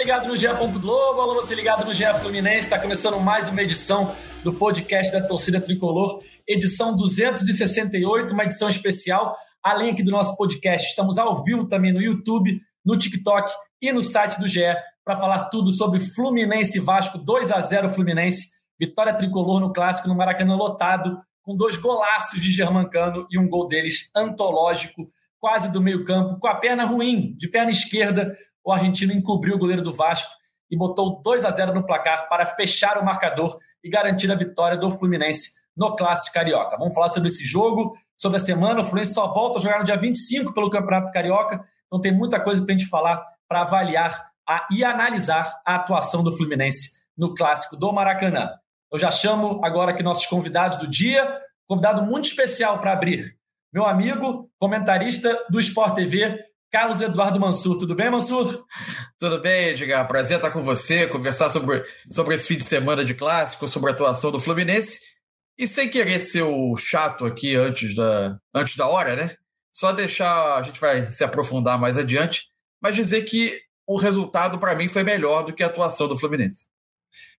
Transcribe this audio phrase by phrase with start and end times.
[0.00, 0.46] ligado no GE.
[0.80, 2.60] Globo, alô você ligado no GE Fluminense.
[2.60, 4.10] Está começando mais uma edição
[4.42, 9.36] do podcast da Torcida Tricolor, edição 268, uma edição especial.
[9.62, 14.00] Além aqui do nosso podcast, estamos ao vivo também no YouTube, no TikTok e no
[14.00, 14.74] site do GE
[15.04, 20.14] para falar tudo sobre Fluminense Vasco, 2 a 0 Fluminense, vitória tricolor no clássico no
[20.14, 26.38] Maracanã lotado, com dois golaços de Germancano e um gol deles antológico, quase do meio-campo,
[26.40, 30.30] com a perna ruim, de perna esquerda, o argentino encobriu o goleiro do Vasco
[30.70, 34.76] e botou 2 a 0 no placar para fechar o marcador e garantir a vitória
[34.76, 36.76] do Fluminense no Clássico Carioca.
[36.76, 38.80] Vamos falar sobre esse jogo, sobre a semana.
[38.80, 42.38] O Fluminense só volta a jogar no dia 25 pelo Campeonato Carioca, então tem muita
[42.38, 47.34] coisa para a gente falar para avaliar a, e analisar a atuação do Fluminense no
[47.34, 48.50] Clássico do Maracanã.
[48.92, 53.36] Eu já chamo agora aqui nossos convidados do dia, convidado muito especial para abrir.
[53.72, 56.36] Meu amigo, comentarista do Sport TV,
[56.70, 57.76] Carlos Eduardo Mansur.
[57.78, 58.64] Tudo bem, Mansur?
[59.18, 60.06] Tudo bem, Edgar.
[60.06, 63.92] Prazer estar com você, conversar sobre, sobre esse fim de semana de clássico, sobre a
[63.92, 65.00] atuação do Fluminense.
[65.58, 69.34] E sem querer ser o chato aqui antes da, antes da hora, né?
[69.72, 72.44] Só deixar, a gente vai se aprofundar mais adiante,
[72.80, 76.66] mas dizer que o resultado para mim foi melhor do que a atuação do Fluminense.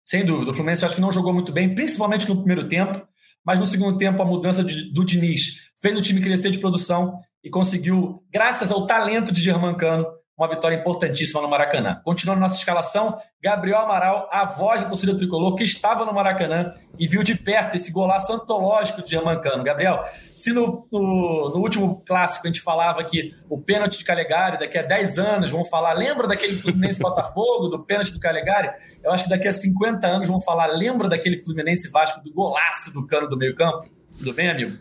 [0.03, 3.07] Sem dúvida, o Fluminense acho que não jogou muito bem, principalmente no primeiro tempo,
[3.45, 7.17] mas no segundo tempo a mudança de, do Diniz fez o time crescer de produção
[7.43, 10.05] e conseguiu, graças ao talento de Germancano,
[10.41, 12.01] uma vitória importantíssima no Maracanã.
[12.03, 17.07] Continuando nossa escalação, Gabriel Amaral, a voz da torcida tricolor, que estava no Maracanã e
[17.07, 19.63] viu de perto esse golaço antológico de Germancano.
[19.63, 24.57] Gabriel, se no, no, no, último clássico a gente falava que o pênalti de Calegari,
[24.57, 28.71] daqui a 10 anos vão falar, lembra daquele Fluminense Botafogo, do pênalti do Calegari?
[29.03, 32.91] Eu acho que daqui a 50 anos vão falar, lembra daquele Fluminense Vasco, do golaço
[32.93, 33.87] do cano do meio campo?
[34.17, 34.75] Tudo bem, amigo?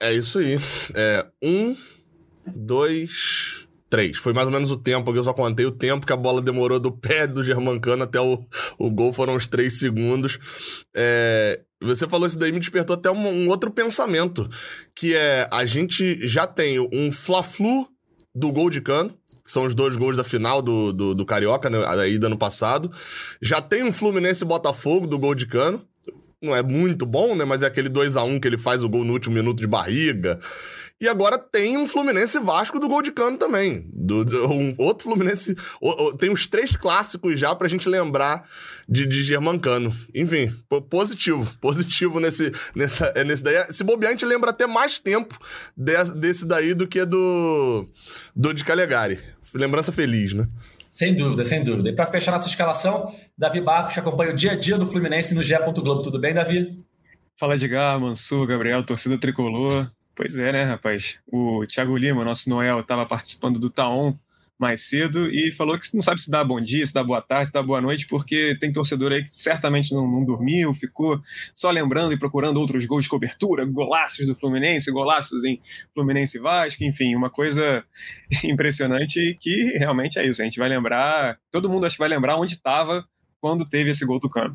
[0.00, 0.56] É isso aí.
[0.94, 1.76] É, um,
[2.46, 4.16] dois, três.
[4.16, 6.40] Foi mais ou menos o tempo, que eu só contei o tempo que a bola
[6.40, 8.44] demorou do pé do Germancano até o,
[8.78, 10.38] o gol, foram uns três segundos.
[10.94, 14.48] É, você falou isso daí, me despertou até um, um, outro pensamento,
[14.94, 17.88] que é, a gente já tem um Fla-Flu
[18.34, 19.12] do gol de cano,
[19.44, 22.92] são os dois gols da final do, do, do Carioca, né, ida ano passado.
[23.42, 25.84] Já tem um Fluminense Botafogo do gol de cano,
[26.40, 27.44] não é muito bom, né?
[27.44, 29.66] Mas é aquele 2 a 1 que ele faz o gol no último minuto de
[29.66, 30.38] barriga.
[31.00, 33.88] E agora tem um Fluminense Vasco do gol de cano também.
[33.90, 35.56] Do, do um outro Fluminense.
[35.80, 38.46] O, o, tem uns três clássicos já pra gente lembrar
[38.86, 39.96] de, de Germancano.
[40.14, 40.52] Enfim,
[40.90, 41.50] positivo.
[41.58, 43.72] Positivo nesse, nessa, é nesse daí.
[43.72, 45.38] Se bobear, a gente lembra até mais tempo
[45.74, 47.86] de, desse daí do que do,
[48.36, 49.18] do de Calegari.
[49.54, 50.46] Lembrança feliz, né?
[50.90, 51.88] Sem dúvida, sem dúvida.
[51.88, 55.42] E para fechar nossa escalação, Davi Barcos acompanha o dia a dia do Fluminense no
[55.42, 55.54] GE.
[55.56, 56.02] Globo.
[56.02, 56.78] Tudo bem, Davi?
[57.38, 59.90] Fala Edgar, Mansur, Gabriel, torcida tricolor.
[60.20, 61.18] Pois é, né, rapaz?
[61.26, 64.14] O Thiago Lima, nosso Noel, estava participando do Taon
[64.58, 67.46] mais cedo e falou que não sabe se dá bom dia, se dá boa tarde,
[67.46, 71.18] se dá boa noite, porque tem torcedor aí que certamente não, não dormiu, ficou
[71.54, 75.58] só lembrando e procurando outros gols de cobertura, golaços do Fluminense, golaços em
[75.94, 77.82] Fluminense e Vasco, enfim, uma coisa
[78.44, 80.42] impressionante que realmente é isso.
[80.42, 83.06] A gente vai lembrar, todo mundo acho que vai lembrar onde estava
[83.40, 84.54] quando teve esse gol do Cano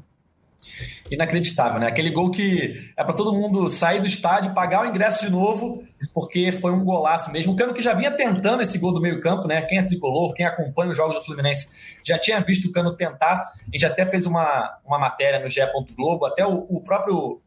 [1.10, 1.88] inacreditável, né?
[1.88, 5.84] Aquele gol que é para todo mundo sair do estádio, pagar o ingresso de novo,
[6.14, 7.54] porque foi um golaço mesmo.
[7.54, 9.62] O Cano que já vinha tentando esse gol do meio-campo, né?
[9.62, 11.68] Quem é tricolor, quem acompanha os jogos do Fluminense,
[12.04, 13.42] já tinha visto o Cano tentar.
[13.42, 15.62] A gente até fez uma, uma matéria no GE.
[15.96, 17.42] Globo, até o, o próprio.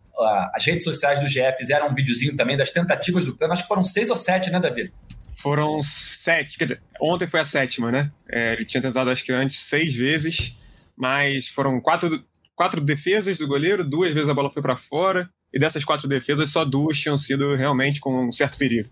[0.55, 3.53] as redes sociais do GE fizeram um videozinho também das tentativas do Cano.
[3.53, 4.93] Acho que foram seis ou sete, né, Davi?
[5.34, 6.57] Foram sete.
[6.59, 8.11] Quer dizer, ontem foi a sétima, né?
[8.28, 10.57] É, ele tinha tentado, acho que antes, seis vezes
[10.99, 12.25] mas foram quatro,
[12.59, 16.51] quatro defesas do goleiro, duas vezes a bola foi para fora, e dessas quatro defesas,
[16.51, 18.91] só duas tinham sido realmente com um certo perigo.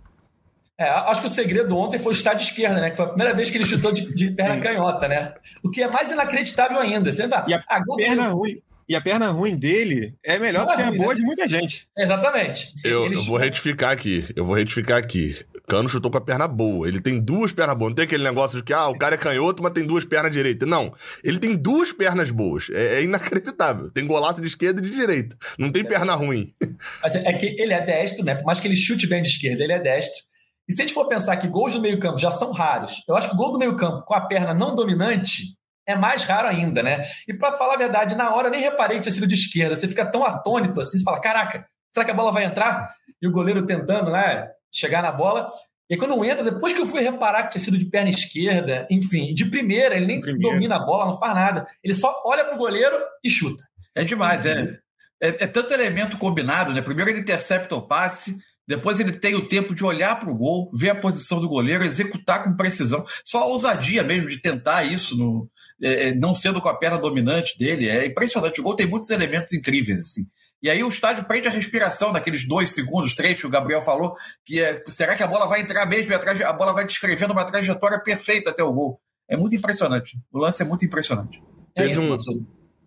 [0.79, 2.91] É, acho que o segredo ontem foi o estádio esquerda, né?
[2.91, 5.35] Que foi a primeira vez que ele chutou de, de perna canhota, né?
[5.65, 7.11] O que é mais inacreditável ainda.
[7.11, 8.63] Você vai, e a, a perna ruim.
[8.89, 11.21] E a perna ruim dele é melhor do que a boa né?
[11.21, 11.89] de muita gente.
[11.99, 12.73] Exatamente.
[12.85, 14.25] Eu, eu vou retificar aqui.
[14.37, 15.37] Eu vou retificar aqui.
[15.67, 16.87] Cano chutou com a perna boa.
[16.87, 17.91] Ele tem duas pernas boas.
[17.91, 20.33] Não tem aquele negócio de que, ah, o cara é canhoto, mas tem duas pernas
[20.33, 20.69] direitas.
[20.69, 20.95] Não.
[21.25, 22.69] Ele tem duas pernas boas.
[22.71, 23.91] É, é inacreditável.
[23.91, 25.37] Tem golaço de esquerda e de direita.
[25.59, 25.87] Não tem é.
[25.87, 26.55] perna ruim.
[27.03, 28.35] Mas é que ele é destro, né?
[28.35, 30.21] Por mais que ele chute bem de esquerda, ele é destro.
[30.69, 33.29] E se a gente for pensar que gols do meio-campo já são raros, eu acho
[33.29, 37.03] que o gol do meio-campo com a perna não dominante é mais raro ainda, né?
[37.29, 39.77] E para falar a verdade, na hora eu nem reparei que tinha sido de esquerda.
[39.77, 42.91] Você fica tão atônito assim, você fala: caraca, será que a bola vai entrar?
[43.23, 44.51] E o goleiro tentando, né?
[44.73, 45.49] Chegar na bola.
[45.89, 49.33] E quando entra, depois que eu fui reparar que tinha sido de perna esquerda, enfim,
[49.33, 50.55] de primeira, ele nem primeira.
[50.55, 51.67] domina a bola, não faz nada.
[51.83, 53.63] Ele só olha pro goleiro e chuta.
[53.95, 54.79] É demais, é.
[55.23, 56.83] É, é tanto elemento combinado, né?
[56.83, 58.37] Primeiro ele intercepta o passe,
[58.67, 61.85] depois ele tem o tempo de olhar para o gol, ver a posição do goleiro,
[61.85, 63.07] executar com precisão.
[63.25, 65.49] Só a ousadia mesmo de tentar isso no,
[65.83, 67.89] é, é, não sendo com a perna dominante dele.
[67.89, 68.61] É impressionante.
[68.61, 70.27] O gol tem muitos elementos incríveis, assim.
[70.63, 74.17] E aí o estádio prende a respiração naqueles dois segundos, três que o Gabriel falou,
[74.45, 76.13] que é, será que a bola vai entrar mesmo?
[76.15, 79.01] A, bola vai descrevendo uma trajetória perfeita até o gol.
[79.29, 80.19] É muito impressionante.
[80.33, 81.43] O lance é muito impressionante.
[81.77, 82.47] É Teve isso, um...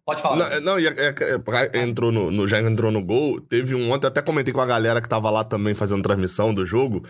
[0.10, 0.60] Pode falar.
[0.60, 3.39] Não, não é, é, é, entrou no, no, já entrou no gol.
[3.39, 6.65] Teve um ontem, até comentei com a galera que tava lá também fazendo transmissão do
[6.65, 7.06] jogo.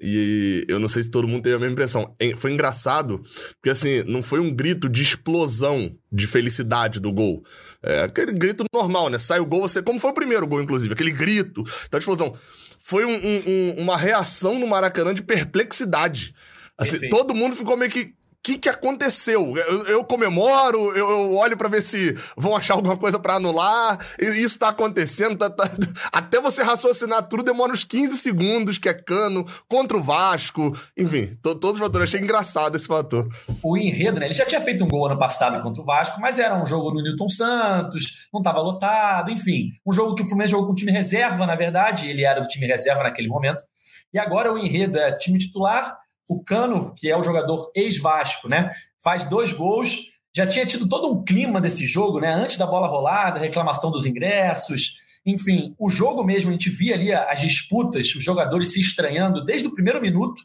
[0.00, 2.14] E eu não sei se todo mundo teve a mesma impressão.
[2.36, 3.20] Foi engraçado,
[3.54, 7.42] porque assim, não foi um grito de explosão de felicidade do gol.
[7.86, 9.18] É aquele grito normal, né?
[9.18, 9.82] Sai o gol, você.
[9.82, 12.34] Como foi o primeiro gol, inclusive, aquele grito da explosão.
[12.78, 16.34] Foi um, um, uma reação no Maracanã de perplexidade.
[16.76, 18.14] Assim, todo mundo ficou meio que
[18.44, 19.56] que, que aconteceu?
[19.56, 23.98] Eu, eu comemoro, eu, eu olho para ver se vão achar alguma coisa para anular.
[24.18, 25.34] Isso tá acontecendo.
[25.34, 25.64] Tá, tá...
[26.12, 30.76] Até você raciocinar tudo demora uns 15 segundos, que é cano, contra o Vasco.
[30.94, 32.10] Enfim, to, todos os fatores.
[32.10, 33.26] Achei engraçado esse fator.
[33.62, 34.26] O enredo, né?
[34.26, 36.92] Ele já tinha feito um gol ano passado contra o Vasco, mas era um jogo
[36.92, 39.70] no Newton Santos, não estava lotado, enfim.
[39.86, 42.10] Um jogo que o Fluminense jogou com time reserva, na verdade.
[42.10, 43.64] Ele era do time reserva naquele momento.
[44.12, 48.72] E agora o enredo é time titular o Cano, que é o jogador ex-Vasco, né?
[49.02, 50.12] Faz dois gols.
[50.36, 52.32] Já tinha tido todo um clima desse jogo, né?
[52.32, 54.96] Antes da bola rolada, reclamação dos ingressos.
[55.24, 59.68] Enfim, o jogo mesmo, a gente via ali as disputas, os jogadores se estranhando desde
[59.68, 60.42] o primeiro minuto.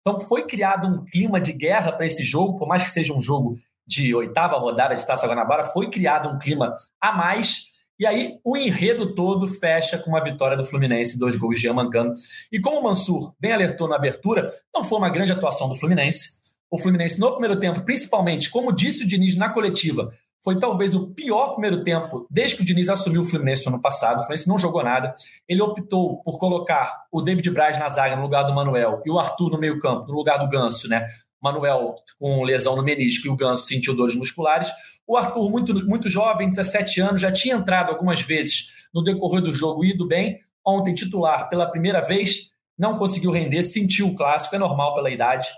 [0.00, 3.22] Então foi criado um clima de guerra para esse jogo, por mais que seja um
[3.22, 3.56] jogo
[3.86, 7.71] de oitava rodada de Taça Guanabara, foi criado um clima a mais
[8.02, 12.12] e aí o enredo todo fecha com uma vitória do Fluminense, dois gols de Amancano.
[12.50, 16.30] E como o Mansur bem alertou na abertura, não foi uma grande atuação do Fluminense.
[16.68, 20.12] O Fluminense no primeiro tempo, principalmente, como disse o Diniz na coletiva,
[20.42, 23.80] foi talvez o pior primeiro tempo desde que o Diniz assumiu o Fluminense no ano
[23.80, 24.16] passado.
[24.16, 25.14] O Fluminense não jogou nada.
[25.48, 29.20] Ele optou por colocar o David Braz na zaga no lugar do Manuel e o
[29.20, 31.06] Arthur no meio-campo no lugar do Ganso, né?
[31.42, 34.70] Manuel com lesão no menisco e o Ganso sentiu dores musculares.
[35.06, 39.52] O Arthur, muito, muito jovem, 17 anos, já tinha entrado algumas vezes no decorrer do
[39.52, 40.38] jogo, ido bem.
[40.64, 45.48] Ontem, titular pela primeira vez, não conseguiu render, sentiu o clássico, é normal pela idade.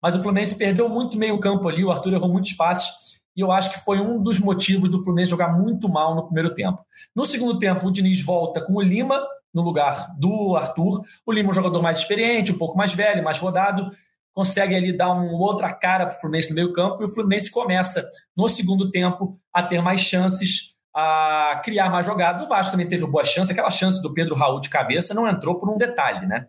[0.00, 3.50] Mas o Fluminense perdeu muito meio campo ali, o Arthur errou muitos passes, e eu
[3.50, 6.84] acho que foi um dos motivos do Fluminense jogar muito mal no primeiro tempo.
[7.14, 9.20] No segundo tempo, o Diniz volta com o Lima
[9.52, 11.02] no lugar do Arthur.
[11.26, 13.90] O Lima é um jogador mais experiente, um pouco mais velho, mais rodado,
[14.34, 17.50] consegue ali dar uma outra cara para o Fluminense no meio campo e o Fluminense
[17.50, 22.42] começa, no segundo tempo, a ter mais chances, a criar mais jogadas.
[22.42, 25.58] O Vasco também teve boa chance, aquela chance do Pedro Raul de cabeça não entrou
[25.58, 26.46] por um detalhe, né?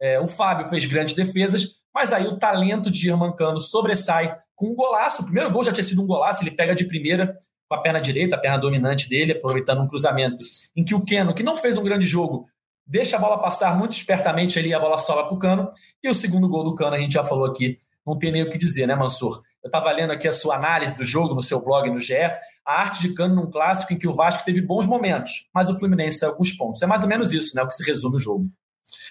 [0.00, 4.74] É, o Fábio fez grandes defesas, mas aí o talento de Germancano sobressai com um
[4.74, 5.22] golaço.
[5.22, 7.36] O primeiro gol já tinha sido um golaço, ele pega de primeira
[7.68, 10.42] com a perna direita, a perna dominante dele, aproveitando um cruzamento
[10.76, 12.48] em que o Keno, que não fez um grande jogo,
[12.86, 15.68] deixa a bola passar muito espertamente ali, a bola sola para o Cano.
[16.02, 18.50] E o segundo gol do Cano, a gente já falou aqui, não tem nem o
[18.50, 19.42] que dizer, né, Mansur?
[19.62, 22.40] Eu estava lendo aqui a sua análise do jogo no seu blog no GE, a
[22.66, 26.18] arte de Cano num clássico em que o Vasco teve bons momentos, mas o Fluminense
[26.18, 26.80] saiu os pontos.
[26.80, 28.48] É mais ou menos isso, né, o que se resume o jogo.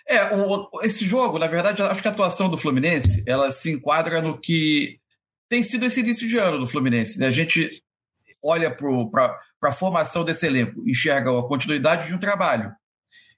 [0.08, 4.22] É, o, esse jogo, na verdade, acho que a atuação do Fluminense, ela se enquadra
[4.22, 5.00] no que
[5.50, 7.20] tem sido esse início de ano do Fluminense.
[7.20, 7.28] Né?
[7.28, 7.84] A gente
[8.42, 12.72] olha para a formação desse elenco, enxerga a continuidade de um trabalho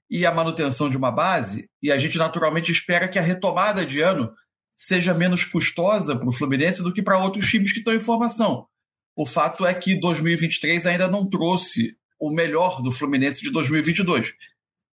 [0.10, 4.00] e a manutenção de uma base, e a gente naturalmente espera que a retomada de
[4.00, 4.32] ano
[4.78, 8.68] seja menos custosa para o Fluminense do que para outros times que estão em formação.
[9.16, 14.34] O fato é que 2023 ainda não trouxe o melhor do Fluminense de 2022.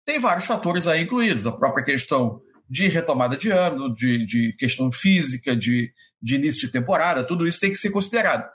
[0.05, 4.91] Tem vários fatores aí incluídos, a própria questão de retomada de ano, de, de questão
[4.91, 8.51] física, de, de início de temporada, tudo isso tem que ser considerado.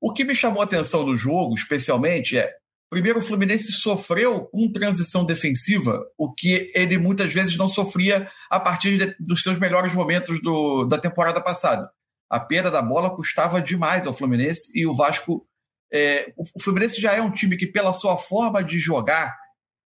[0.00, 2.52] O que me chamou a atenção no jogo, especialmente, é
[2.88, 8.60] Primeiro, o Fluminense sofreu com transição defensiva, o que ele muitas vezes não sofria a
[8.60, 11.90] partir de, dos seus melhores momentos do, da temporada passada.
[12.30, 15.46] A perda da bola custava demais ao Fluminense e o Vasco.
[15.92, 19.36] É, o Fluminense já é um time que, pela sua forma de jogar,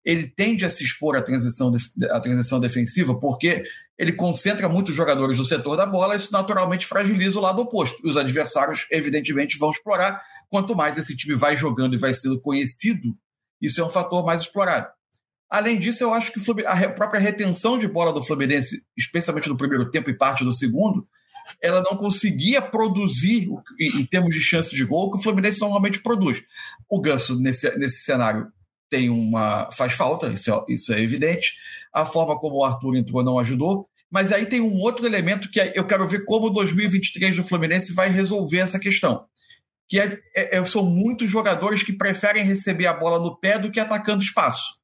[0.05, 1.71] ele tende a se expor à transição,
[2.11, 3.63] à transição defensiva, porque
[3.97, 8.05] ele concentra muitos jogadores no setor da bola, isso naturalmente fragiliza o lado oposto.
[8.05, 10.21] E os adversários, evidentemente, vão explorar
[10.55, 13.13] quanto mais esse time vai jogando e vai sendo conhecido,
[13.61, 14.87] isso é um fator mais explorado.
[15.49, 19.91] Além disso, eu acho que a própria retenção de bola do Fluminense, especialmente no primeiro
[19.91, 21.05] tempo e parte do segundo,
[21.61, 26.41] ela não conseguia produzir, em termos de chance de gol, que o Fluminense normalmente produz.
[26.89, 28.47] O Ganso, nesse, nesse cenário,
[28.89, 31.51] tem uma faz falta, isso é, isso é evidente.
[31.93, 33.89] A forma como o Arthur entrou não ajudou.
[34.09, 37.43] Mas aí tem um outro elemento que é, eu quero ver como o 2023 do
[37.43, 39.25] Fluminense vai resolver essa questão
[39.87, 43.71] que é, é, é, são muitos jogadores que preferem receber a bola no pé do
[43.71, 44.79] que atacando espaço.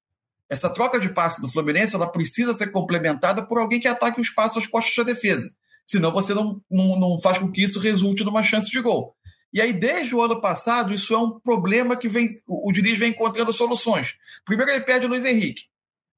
[0.50, 4.22] Essa troca de passe do Fluminense ela precisa ser complementada por alguém que ataque o
[4.22, 5.56] espaço às costas da defesa.
[5.86, 9.16] Senão você não, não, não faz com que isso resulte numa chance de gol.
[9.54, 12.98] E aí, desde o ano passado, isso é um problema que vem, o, o Diniz
[12.98, 14.16] vem encontrando soluções.
[14.46, 15.64] Primeiro ele perde o Luiz Henrique.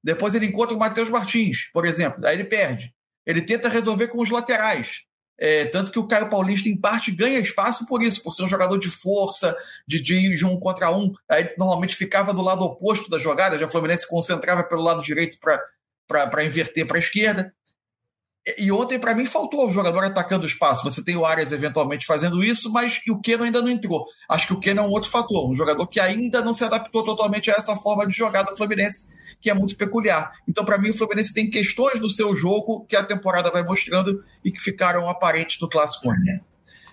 [0.02, 2.24] Depois ele encontra o Matheus Martins, por exemplo.
[2.26, 2.94] Aí ele perde.
[3.26, 5.04] Ele tenta resolver com os laterais.
[5.38, 8.48] É, tanto que o Caio Paulista, em parte, ganha espaço por isso, por ser um
[8.48, 11.12] jogador de força, de, de, um contra um.
[11.28, 15.02] Aí normalmente ficava do lado oposto da jogada, já o Fluminense se concentrava pelo lado
[15.02, 15.38] direito
[16.06, 17.52] para inverter para a esquerda.
[18.58, 20.84] E ontem, para mim, faltou o jogador atacando o espaço.
[20.84, 24.04] Você tem o Arias eventualmente fazendo isso, mas o Keno ainda não entrou.
[24.28, 27.02] Acho que o Keno é um outro fator, um jogador que ainda não se adaptou
[27.02, 29.08] totalmente a essa forma de jogada do Fluminense,
[29.40, 30.32] que é muito peculiar.
[30.46, 34.22] Então, para mim, o Fluminense tem questões do seu jogo que a temporada vai mostrando
[34.44, 36.12] e que ficaram aparentes do clássico.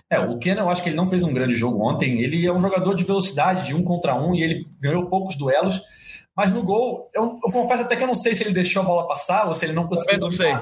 [0.08, 2.22] É, o Keno, eu acho que ele não fez um grande jogo ontem.
[2.22, 5.82] Ele é um jogador de velocidade, de um contra um, e ele ganhou poucos duelos
[6.36, 8.86] mas no gol, eu, eu, confesso até que eu não sei se ele deixou a
[8.86, 10.14] bola passar ou se ele não conseguiu.
[10.14, 10.52] Eu não sei.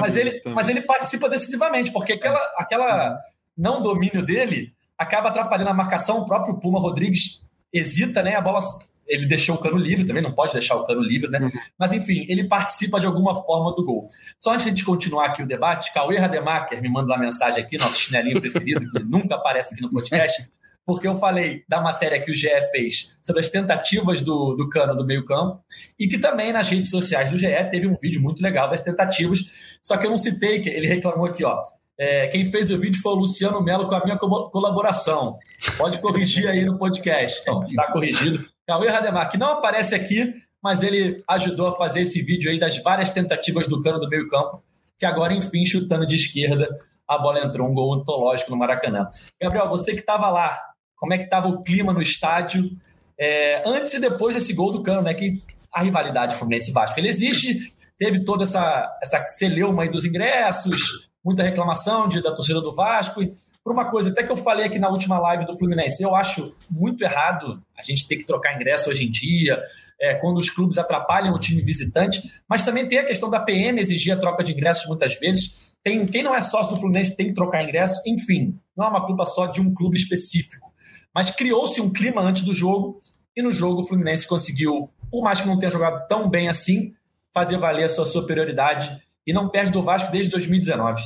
[0.00, 3.18] Mas ele, mas ele participa decisivamente, porque aquela, aquela
[3.56, 6.20] não domínio dele acaba atrapalhando a marcação.
[6.20, 8.36] O próprio Puma Rodrigues hesita, né?
[8.36, 8.60] A bola.
[9.06, 11.40] Ele deixou o cano livre também, não pode deixar o cano livre, né?
[11.40, 11.50] Uhum.
[11.76, 14.06] Mas enfim, ele participa de alguma forma do gol.
[14.38, 18.00] Só antes de continuar aqui o debate, Cauê Rademacher me manda uma mensagem aqui, nosso
[18.00, 20.50] chinelinho preferido, que nunca aparece aqui no podcast
[20.84, 24.96] porque eu falei da matéria que o GE fez sobre as tentativas do, do Cano
[24.96, 25.62] do meio-campo
[25.98, 29.78] e que também nas redes sociais do GE teve um vídeo muito legal das tentativas,
[29.82, 31.62] só que eu não citei, que ele reclamou aqui, ó.
[31.98, 35.36] É, quem fez o vídeo foi o Luciano Melo com a minha colaboração.
[35.76, 37.40] Pode corrigir aí no podcast.
[37.42, 38.44] Então, está corrigido.
[38.66, 42.82] Cauê Rademar, que não aparece aqui, mas ele ajudou a fazer esse vídeo aí das
[42.82, 44.62] várias tentativas do cano do meio-campo,
[44.98, 46.68] que agora, enfim, chutando de esquerda,
[47.06, 49.08] a bola entrou, um gol antológico no Maracanã.
[49.40, 50.58] Gabriel, você que estava lá,
[51.02, 52.70] como é que estava o clima no estádio
[53.18, 55.12] é, antes e depois desse gol do Cano, né?
[55.12, 55.42] Que
[55.74, 62.06] a rivalidade Fluminense-Vasco, ele existe, teve toda essa, essa celeuma aí dos ingressos, muita reclamação
[62.06, 64.88] de, da torcida do Vasco, e por uma coisa, até que eu falei aqui na
[64.90, 69.04] última live do Fluminense, eu acho muito errado a gente ter que trocar ingresso hoje
[69.04, 69.60] em dia,
[70.00, 73.80] é, quando os clubes atrapalham o time visitante, mas também tem a questão da PM
[73.80, 75.72] exigir a troca de ingressos muitas vezes.
[75.82, 79.04] Tem, quem não é sócio do Fluminense tem que trocar ingresso, enfim, não é uma
[79.04, 80.71] culpa só de um clube específico.
[81.14, 83.00] Mas criou-se um clima antes do jogo
[83.36, 86.94] e no jogo o Fluminense conseguiu, por mais que não tenha jogado tão bem assim,
[87.32, 91.02] fazer valer a sua superioridade e não perde do Vasco desde 2019.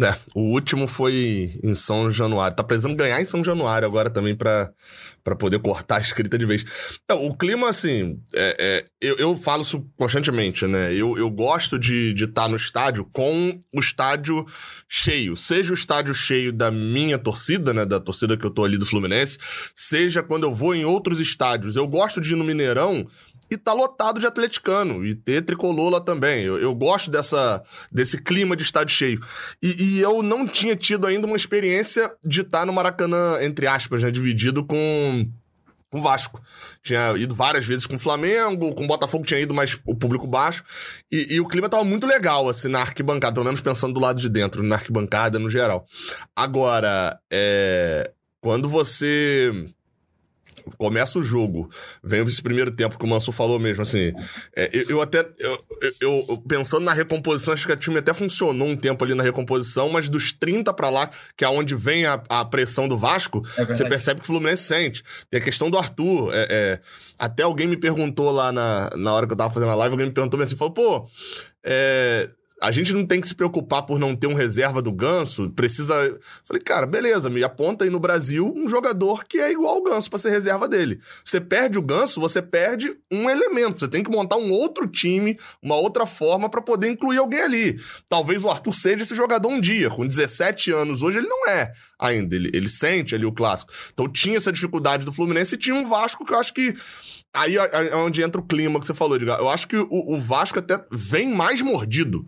[0.00, 2.56] É, o último foi em São Januário.
[2.56, 4.72] Tá precisando ganhar em São Januário agora também para
[5.36, 6.64] poder cortar a escrita de vez.
[7.04, 10.94] Então, o clima, assim, é, é, eu, eu falo isso constantemente, né?
[10.94, 14.46] Eu, eu gosto de estar tá no estádio com o estádio
[14.88, 15.34] cheio.
[15.34, 17.84] Seja o estádio cheio da minha torcida, né?
[17.84, 19.36] Da torcida que eu tô ali do Fluminense,
[19.74, 21.74] seja quando eu vou em outros estádios.
[21.74, 23.04] Eu gosto de ir no Mineirão
[23.50, 26.44] e tá lotado de atleticano, e ter tricolor lá também.
[26.44, 29.20] Eu, eu gosto dessa, desse clima de estádio cheio.
[29.62, 34.02] E, e, eu não tinha tido ainda uma experiência de estar no Maracanã, entre aspas,
[34.02, 35.26] né, dividido com
[35.90, 36.42] com o Vasco.
[36.82, 40.26] Tinha ido várias vezes com o Flamengo, com o Botafogo tinha ido mais o público
[40.26, 40.62] baixo.
[41.10, 44.20] E, e, o clima tava muito legal, assim, na arquibancada, pelo menos pensando do lado
[44.20, 45.86] de dentro, na arquibancada no geral.
[46.36, 49.52] Agora, é, quando você
[50.76, 51.70] começa o jogo,
[52.02, 54.12] vem esse primeiro tempo que o Manso falou mesmo, assim,
[54.54, 55.58] é, eu, eu, até, eu,
[56.00, 59.88] eu, pensando na recomposição, acho que a time até funcionou um tempo ali na recomposição,
[59.88, 63.64] mas dos 30 para lá, que é onde vem a, a pressão do Vasco, é
[63.64, 65.02] você percebe que o Fluminense sente.
[65.30, 66.80] Tem a questão do Arthur, é, é,
[67.18, 70.06] até alguém me perguntou lá na, na hora que eu tava fazendo a live, alguém
[70.06, 71.08] me perguntou assim, falou, pô,
[71.64, 72.28] é,
[72.60, 75.94] a gente não tem que se preocupar por não ter um reserva do Ganso, precisa.
[76.42, 80.10] Falei, cara, beleza, me aponta aí no Brasil um jogador que é igual ao Ganso
[80.10, 81.00] para ser reserva dele.
[81.24, 83.80] Você perde o Ganso, você perde um elemento.
[83.80, 87.80] Você tem que montar um outro time, uma outra forma para poder incluir alguém ali.
[88.08, 91.72] Talvez o Arthur seja esse jogador um dia, com 17 anos hoje ele não é
[91.98, 92.34] ainda.
[92.34, 93.72] Ele, ele sente ali o clássico.
[93.92, 96.74] Então tinha essa dificuldade do Fluminense e tinha um Vasco que eu acho que
[97.32, 99.38] Aí é onde entra o clima que você falou, Edgar.
[99.38, 102.26] Eu acho que o, o Vasco até vem mais mordido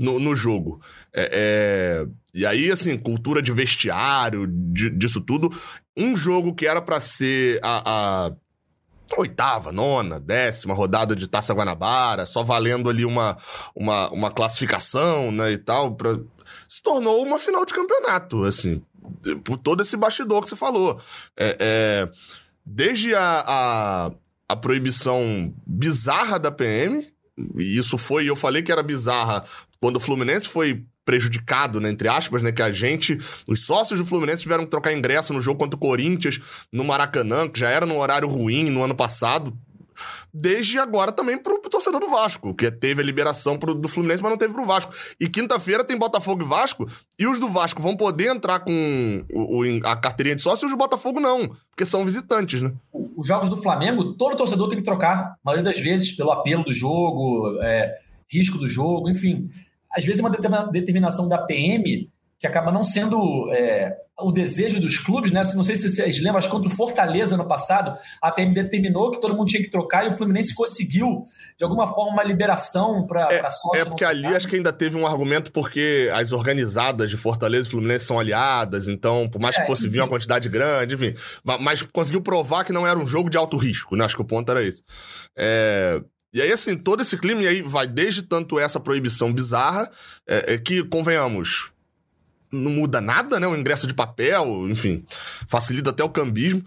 [0.00, 0.80] no, no jogo.
[1.14, 5.50] É, é, e aí, assim, cultura de vestiário, de, disso tudo.
[5.96, 8.32] Um jogo que era para ser a, a
[9.18, 13.36] oitava, nona, décima rodada de Taça Guanabara, só valendo ali uma,
[13.74, 16.18] uma, uma classificação, né, e tal, pra...
[16.68, 18.80] se tornou uma final de campeonato, assim,
[19.44, 20.98] por todo esse bastidor que você falou.
[21.36, 22.10] É, é...
[22.64, 24.10] desde a, a,
[24.48, 27.04] a proibição bizarra da PM,
[27.56, 29.44] e isso foi, eu falei que era bizarra
[29.80, 33.18] quando o Fluminense foi prejudicado, né, entre aspas, né, que a gente,
[33.48, 36.38] os sócios do Fluminense tiveram que trocar ingresso no jogo contra o Corinthians,
[36.72, 39.52] no Maracanã, que já era num horário ruim no ano passado,
[40.32, 44.22] desde agora também pro, pro torcedor do Vasco, que teve a liberação pro, do Fluminense,
[44.22, 44.94] mas não teve pro Vasco.
[45.18, 46.86] E quinta-feira tem Botafogo e Vasco,
[47.18, 50.66] e os do Vasco vão poder entrar com o, o, a carteirinha de sócio e
[50.66, 52.72] os do Botafogo não, porque são visitantes, né?
[52.92, 56.64] Os jogos do Flamengo, todo torcedor tem que trocar, a maioria das vezes, pelo apelo
[56.64, 57.98] do jogo, é,
[58.30, 59.50] risco do jogo, enfim.
[59.92, 60.30] Às vezes uma
[60.70, 62.08] determinação da PM
[62.40, 65.42] que acaba não sendo é, o desejo dos clubes, né?
[65.54, 69.20] Não sei se vocês lembram, mas contra o Fortaleza no passado, a PM determinou que
[69.20, 71.22] todo mundo tinha que trocar e o Fluminense conseguiu,
[71.58, 73.40] de alguma forma, uma liberação para é,
[73.76, 77.70] É porque ali acho que ainda teve um argumento porque as organizadas de Fortaleza e
[77.70, 81.14] Fluminense são aliadas, então, por mais que é, fosse vir uma quantidade grande, enfim.
[81.44, 84.06] Mas, mas, conseguiu provar que não era um jogo de alto risco, né?
[84.06, 84.82] Acho que o ponto era esse.
[85.36, 86.00] É.
[86.32, 89.90] E aí, assim, todo esse clima, e aí vai desde tanto essa proibição bizarra,
[90.28, 91.72] é, é que, convenhamos,
[92.52, 93.46] não muda nada, né?
[93.46, 95.04] O ingresso de papel, enfim,
[95.48, 96.64] facilita até o cambismo.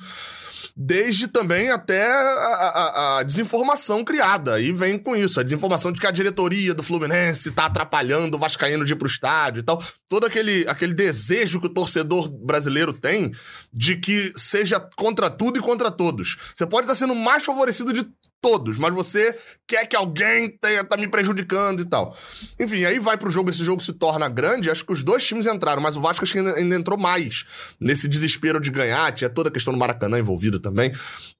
[0.75, 4.59] Desde também até a, a, a, desinformação criada.
[4.59, 8.39] E vem com isso, a desinformação de que a diretoria do Fluminense tá atrapalhando o
[8.39, 9.79] Vascaíno de ir pro estádio e tal.
[10.09, 13.31] Todo aquele, aquele desejo que o torcedor brasileiro tem
[13.71, 16.37] de que seja contra tudo e contra todos.
[16.51, 18.09] Você pode estar sendo mais favorecido de
[18.43, 19.33] todos, mas você
[19.65, 22.13] quer que alguém tenha, tá me prejudicando e tal.
[22.59, 25.47] Enfim, aí vai pro jogo, esse jogo se torna grande, acho que os dois times
[25.47, 27.45] entraram, mas o Vasco acho que ainda, ainda entrou mais
[27.79, 30.91] nesse desespero de ganhar, tinha toda a questão do Maracanã envolvida também,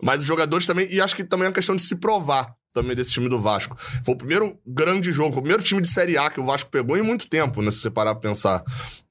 [0.02, 2.96] mas os jogadores também, e acho que também é uma questão de se provar também
[2.96, 3.76] desse time do Vasco.
[4.04, 6.98] Foi o primeiro grande jogo, o primeiro time de Série A que o Vasco pegou
[6.98, 8.64] em muito tempo, né, se você parar pra pensar.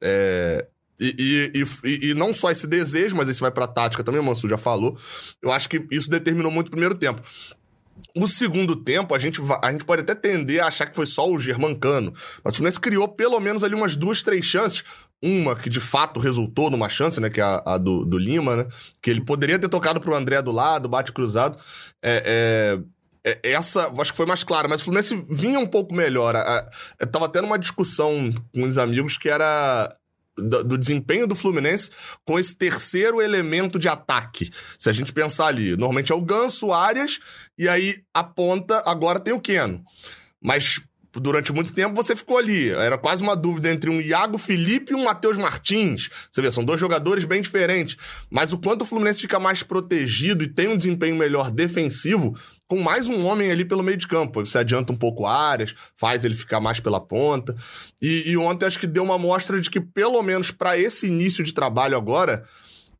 [0.02, 0.66] É...
[1.00, 4.24] E, e, e, e, não só esse desejo, mas esse vai pra tática também, o
[4.24, 4.96] Mansu já falou.
[5.42, 7.20] Eu acho que isso determinou muito o primeiro tempo.
[8.14, 11.30] O segundo tempo, a gente, a gente pode até tender a achar que foi só
[11.30, 12.12] o Germancano.
[12.44, 14.84] Mas o Fluminense criou pelo menos ali umas duas, três chances.
[15.22, 17.30] Uma que de fato resultou numa chance, né?
[17.30, 18.66] Que é a, a do, do, Lima, né?
[19.00, 21.58] Que ele poderia ter tocado pro André do lado, bate cruzado.
[22.02, 22.80] É,
[23.24, 26.34] é, é, essa, acho que foi mais clara, mas o Fluminense vinha um pouco melhor.
[26.98, 29.94] Eu tava tendo uma discussão com os amigos que era
[30.36, 31.90] do, do, desempenho do Fluminense
[32.24, 34.50] com esse terceiro elemento de ataque.
[34.78, 37.18] Se a gente pensar ali, normalmente é o Ganso, Arias,
[37.58, 39.82] e aí a ponta agora tem o Keno.
[40.42, 40.80] Mas
[41.20, 42.70] durante muito tempo você ficou ali.
[42.70, 46.08] Era quase uma dúvida entre um Iago Felipe e um Matheus Martins.
[46.30, 47.96] Você vê, são dois jogadores bem diferentes.
[48.30, 52.34] Mas o quanto o Fluminense fica mais protegido e tem um desempenho melhor defensivo,
[52.66, 54.44] com mais um homem ali pelo meio de campo.
[54.44, 57.54] Você adianta um pouco áreas, faz ele ficar mais pela ponta.
[58.00, 61.44] E, e ontem acho que deu uma mostra de que, pelo menos para esse início
[61.44, 62.42] de trabalho agora,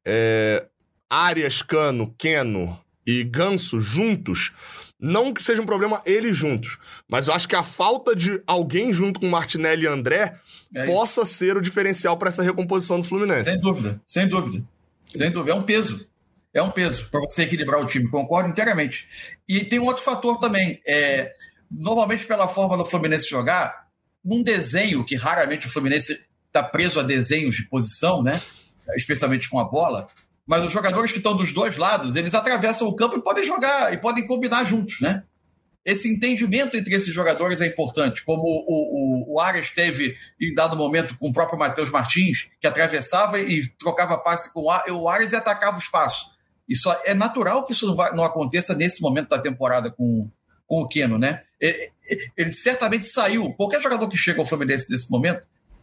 [0.07, 0.66] é,
[1.09, 4.53] Arias, Cano, Keno e Ganso juntos
[5.03, 8.93] não que seja um problema eles juntos, mas eu acho que a falta de alguém
[8.93, 10.37] junto com Martinelli e André
[10.73, 13.45] é possa ser o diferencial para essa recomposição do Fluminense.
[13.45, 14.65] Sem dúvida, sem dúvida.
[15.05, 15.53] Sem dúvida.
[15.53, 16.09] É um peso.
[16.55, 19.09] É um peso para você equilibrar o time, concordo inteiramente.
[19.49, 20.81] E tem um outro fator também.
[20.87, 21.33] É,
[21.69, 23.88] normalmente, pela forma do Fluminense jogar,
[24.25, 28.41] num desenho que raramente o Fluminense está preso a desenhos de posição, né?
[28.95, 30.07] Especialmente com a bola
[30.46, 33.92] mas os jogadores que estão dos dois lados, eles atravessam o campo e podem jogar,
[33.92, 35.22] e podem combinar juntos, né?
[35.85, 40.76] Esse entendimento entre esses jogadores é importante, como o, o, o Arias teve em dado
[40.76, 45.37] momento com o próprio Matheus Martins, que atravessava e trocava passe com o Arias e
[45.37, 46.33] atacava o espaço.
[46.68, 50.31] Isso é natural que isso não, vai, não aconteça nesse momento da temporada com,
[50.66, 51.42] com o Keno, né?
[51.61, 51.90] Ele,
[52.37, 53.52] ele, certamente saiu.
[53.55, 55.42] Qualquer jogador que chega ao Fluminense nesse momento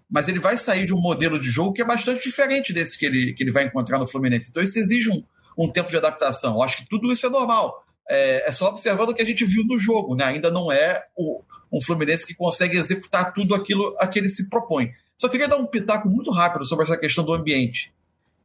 [0.10, 3.06] mas ele vai sair de um modelo de jogo que é bastante diferente desse que
[3.06, 4.50] ele, que ele vai encontrar no Fluminense.
[4.50, 5.24] Então isso exige um,
[5.56, 6.56] um tempo de adaptação.
[6.56, 7.86] Eu acho que tudo isso é normal.
[8.10, 10.16] É, é, só observando o que a gente viu no jogo.
[10.16, 10.24] Né?
[10.24, 14.50] Ainda não é o, um Fluminense que consegue executar tudo aquilo a que ele se
[14.50, 14.92] propõe.
[15.16, 17.94] Só queria dar um pitaco muito rápido sobre essa questão do ambiente.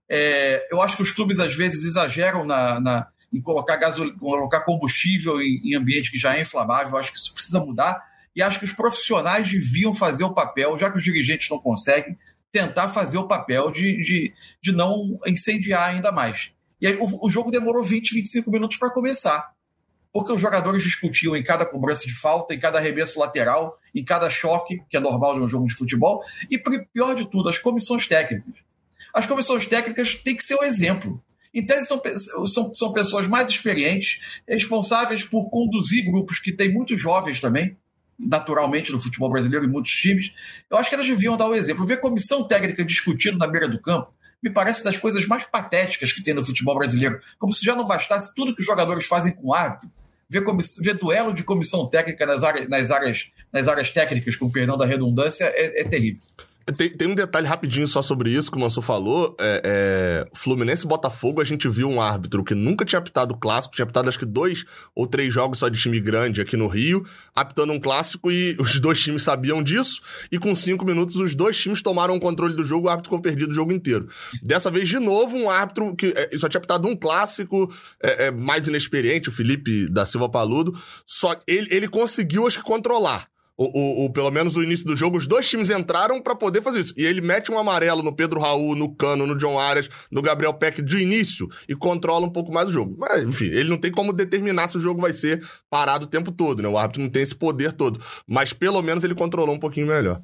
[0.06, 4.12] É, eu acho que os clubes às vezes exageram na, na em colocar, gasol...
[4.18, 6.92] colocar combustível em, em ambiente que já é inflamável.
[6.92, 10.78] Eu acho que isso precisa mudar e acho que os profissionais deviam fazer o papel,
[10.78, 12.18] já que os dirigentes não conseguem,
[12.50, 16.52] tentar fazer o papel de, de, de não incendiar ainda mais.
[16.80, 19.52] E aí o, o jogo demorou 20, 25 minutos para começar.
[20.12, 24.30] Porque os jogadores discutiam em cada cobrança de falta, em cada arremesso lateral, em cada
[24.30, 26.56] choque, que é normal de um jogo de futebol, e
[26.92, 28.54] pior de tudo, as comissões técnicas.
[29.12, 31.20] As comissões técnicas têm que ser o um exemplo.
[31.52, 32.02] Em tese, são,
[32.46, 37.76] são, são pessoas mais experientes, responsáveis por conduzir grupos que têm muitos jovens também,
[38.18, 40.32] naturalmente no futebol brasileiro e muitos times.
[40.70, 41.84] Eu acho que elas deviam dar o um exemplo.
[41.84, 46.22] Ver comissão técnica discutindo na beira do campo me parece das coisas mais patéticas que
[46.22, 47.18] tem no futebol brasileiro.
[47.38, 49.90] Como se já não bastasse tudo que os jogadores fazem com o árbitro.
[50.28, 50.42] Ver,
[50.80, 54.84] ver duelo de comissão técnica nas áreas, nas áreas, nas áreas técnicas, com perdão da
[54.84, 56.22] redundância, é, é terrível.
[56.72, 59.36] Tem, tem, um detalhe rapidinho só sobre isso que o Manso falou.
[59.38, 63.74] É, é, Fluminense e Botafogo, a gente viu um árbitro que nunca tinha apitado clássico,
[63.74, 67.04] tinha apitado acho que dois ou três jogos só de time grande aqui no Rio,
[67.34, 70.00] apitando um clássico e os dois times sabiam disso.
[70.32, 73.20] E com cinco minutos, os dois times tomaram o controle do jogo, o árbitro ficou
[73.20, 74.08] perdido o jogo inteiro.
[74.42, 77.70] Dessa vez, de novo, um árbitro que é, só tinha apitado um clássico,
[78.02, 80.72] é, é, mais inexperiente, o Felipe da Silva Paludo,
[81.06, 83.33] só ele, ele conseguiu, acho que, controlar.
[83.56, 86.60] O, o, o, pelo menos o início do jogo, os dois times entraram para poder
[86.60, 86.94] fazer isso.
[86.96, 90.54] E ele mete um amarelo no Pedro Raul, no Cano, no John Arias, no Gabriel
[90.54, 92.96] Peck de início e controla um pouco mais o jogo.
[92.98, 96.32] Mas, enfim, ele não tem como determinar se o jogo vai ser parado o tempo
[96.32, 96.68] todo, né?
[96.68, 98.00] O árbitro não tem esse poder todo.
[98.28, 100.20] Mas pelo menos ele controlou um pouquinho melhor.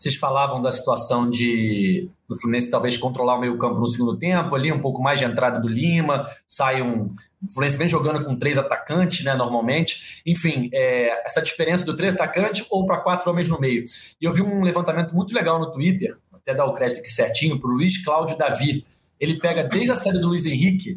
[0.00, 4.72] Vocês falavam da situação de do Fluminense talvez controlar o meio-campo no segundo tempo, ali
[4.72, 7.08] um pouco mais de entrada do Lima, sai um.
[7.46, 10.22] O Fluminense vem jogando com três atacantes, né, normalmente.
[10.24, 13.84] Enfim, é, essa diferença do três atacantes ou para quatro homens no meio.
[14.18, 17.60] E eu vi um levantamento muito legal no Twitter, até dar o crédito aqui certinho,
[17.60, 18.86] para o Luiz Cláudio Davi.
[19.20, 20.96] Ele pega desde a série do Luiz Henrique,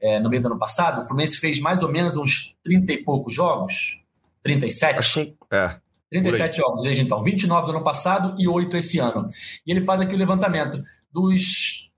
[0.00, 3.04] é, no meio do ano passado, o Fluminense fez mais ou menos uns 30 e
[3.04, 4.02] poucos jogos.
[4.42, 4.98] 37?
[4.98, 5.78] Acho, é.
[6.10, 9.26] 37 jogos, veja então, 29 do ano passado e 8 esse ano.
[9.66, 11.88] E ele faz aqui o levantamento dos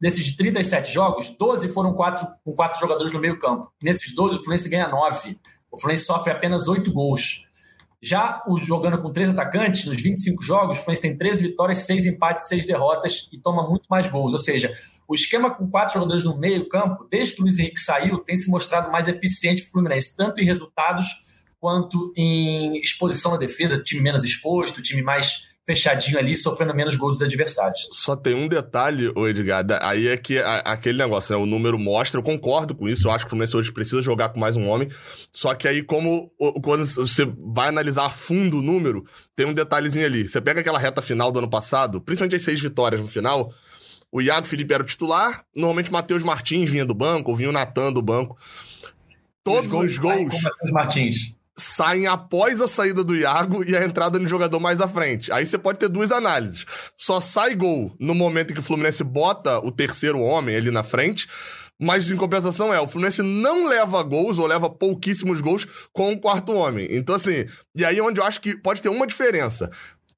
[0.00, 3.70] desses 37 jogos, 12 foram quatro, com quatro jogadores no meio campo.
[3.82, 5.38] Nesses 12, o Fluminense ganha 9.
[5.70, 7.44] O Fluminense sofre apenas 8 gols.
[8.02, 12.06] Já o, jogando com três atacantes, nos 25 jogos, o Fluminense tem 13 vitórias, 6
[12.06, 14.32] empates, 6 derrotas e toma muito mais gols.
[14.32, 14.72] Ou seja,
[15.06, 18.38] o esquema com quatro jogadores no meio campo, desde que o Luiz Henrique saiu, tem
[18.38, 21.29] se mostrado mais eficiente para o Fluminense, tanto em resultados
[21.60, 27.18] quanto em exposição na defesa, time menos exposto, time mais fechadinho ali, sofrendo menos gols
[27.18, 27.86] dos adversários.
[27.92, 31.78] Só tem um detalhe, o Edgar, aí é que a, aquele negócio, né, o número
[31.78, 34.56] mostra, eu concordo com isso, eu acho que o Fluminense hoje precisa jogar com mais
[34.56, 34.88] um homem,
[35.30, 36.30] só que aí como
[36.62, 39.04] quando você vai analisar a fundo o número,
[39.36, 42.60] tem um detalhezinho ali, você pega aquela reta final do ano passado, principalmente as seis
[42.60, 43.52] vitórias no final,
[44.10, 47.52] o Iago Felipe era o titular, normalmente Matheus Martins vinha do banco, ou vinha o
[47.52, 48.36] Natan do banco,
[49.44, 50.34] todos os gols...
[50.34, 54.80] Os gols Martins saem após a saída do Iago e a entrada do jogador mais
[54.80, 55.30] à frente.
[55.32, 56.64] Aí você pode ter duas análises.
[56.96, 60.82] Só sai gol no momento em que o Fluminense bota o terceiro homem ali na
[60.82, 61.28] frente,
[61.80, 66.18] mas em compensação é, o Fluminense não leva gols ou leva pouquíssimos gols com o
[66.18, 66.86] quarto homem.
[66.90, 69.70] Então, assim, e aí é onde eu acho que pode ter uma diferença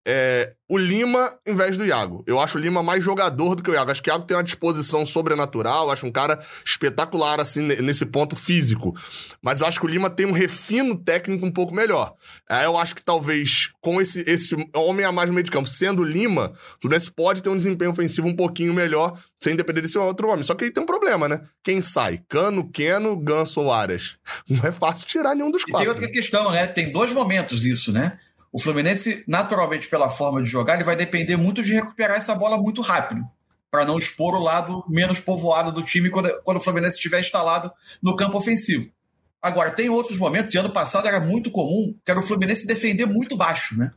[0.06, 2.24] é, o Lima em vez do Iago.
[2.26, 3.90] Eu acho o Lima mais jogador do que o Iago.
[3.90, 8.34] Acho que o Iago tem uma disposição sobrenatural, acho um cara espetacular, assim, nesse ponto
[8.34, 8.94] físico.
[9.42, 12.14] Mas eu acho que o Lima tem um refino técnico um pouco melhor.
[12.48, 15.68] É, eu acho que talvez com esse, esse homem a mais no meio de campo,
[15.68, 19.82] sendo o Lima, o Fluminense pode ter um desempenho ofensivo um pouquinho melhor, sem depender
[19.82, 20.42] desse outro homem.
[20.42, 21.40] Só que aí tem um problema, né?
[21.62, 22.20] Quem sai?
[22.28, 24.16] Cano, Keno, Ganso ou Arias?
[24.48, 25.80] Não é fácil tirar nenhum dos e quatro.
[25.80, 26.66] tem outra questão, né?
[26.66, 28.12] Tem dois momentos isso, né?
[28.52, 32.58] O Fluminense, naturalmente, pela forma de jogar, ele vai depender muito de recuperar essa bola
[32.58, 33.24] muito rápido,
[33.70, 37.72] para não expor o lado menos povoado do time quando, quando o Fluminense estiver instalado
[38.02, 38.92] no campo ofensivo.
[39.40, 43.06] Agora, tem outros momentos, e ano passado era muito comum, que era o Fluminense defender
[43.06, 43.90] muito baixo, né?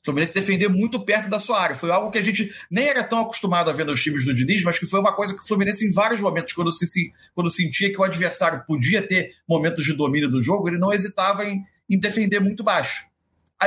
[0.00, 1.74] O Fluminense defender muito perto da sua área.
[1.74, 4.62] Foi algo que a gente nem era tão acostumado a ver nos times do Diniz,
[4.62, 7.90] mas que foi uma coisa que o Fluminense, em vários momentos, quando, se, quando sentia
[7.90, 11.98] que o adversário podia ter momentos de domínio do jogo, ele não hesitava em, em
[11.98, 13.12] defender muito baixo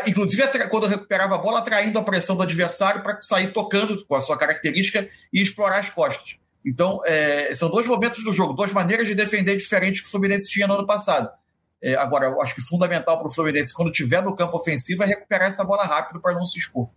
[0.06, 4.22] inclusive quando recuperava a bola, atraindo a pressão do adversário para sair tocando com a
[4.22, 6.38] sua característica e explorar as costas.
[6.66, 10.50] Então, é, são dois momentos do jogo, duas maneiras de defender diferentes que o Fluminense
[10.50, 11.30] tinha no ano passado.
[11.82, 15.06] É, agora, eu acho que fundamental para o Fluminense, quando tiver no campo ofensivo, é
[15.06, 16.90] recuperar essa bola rápido para não se expor.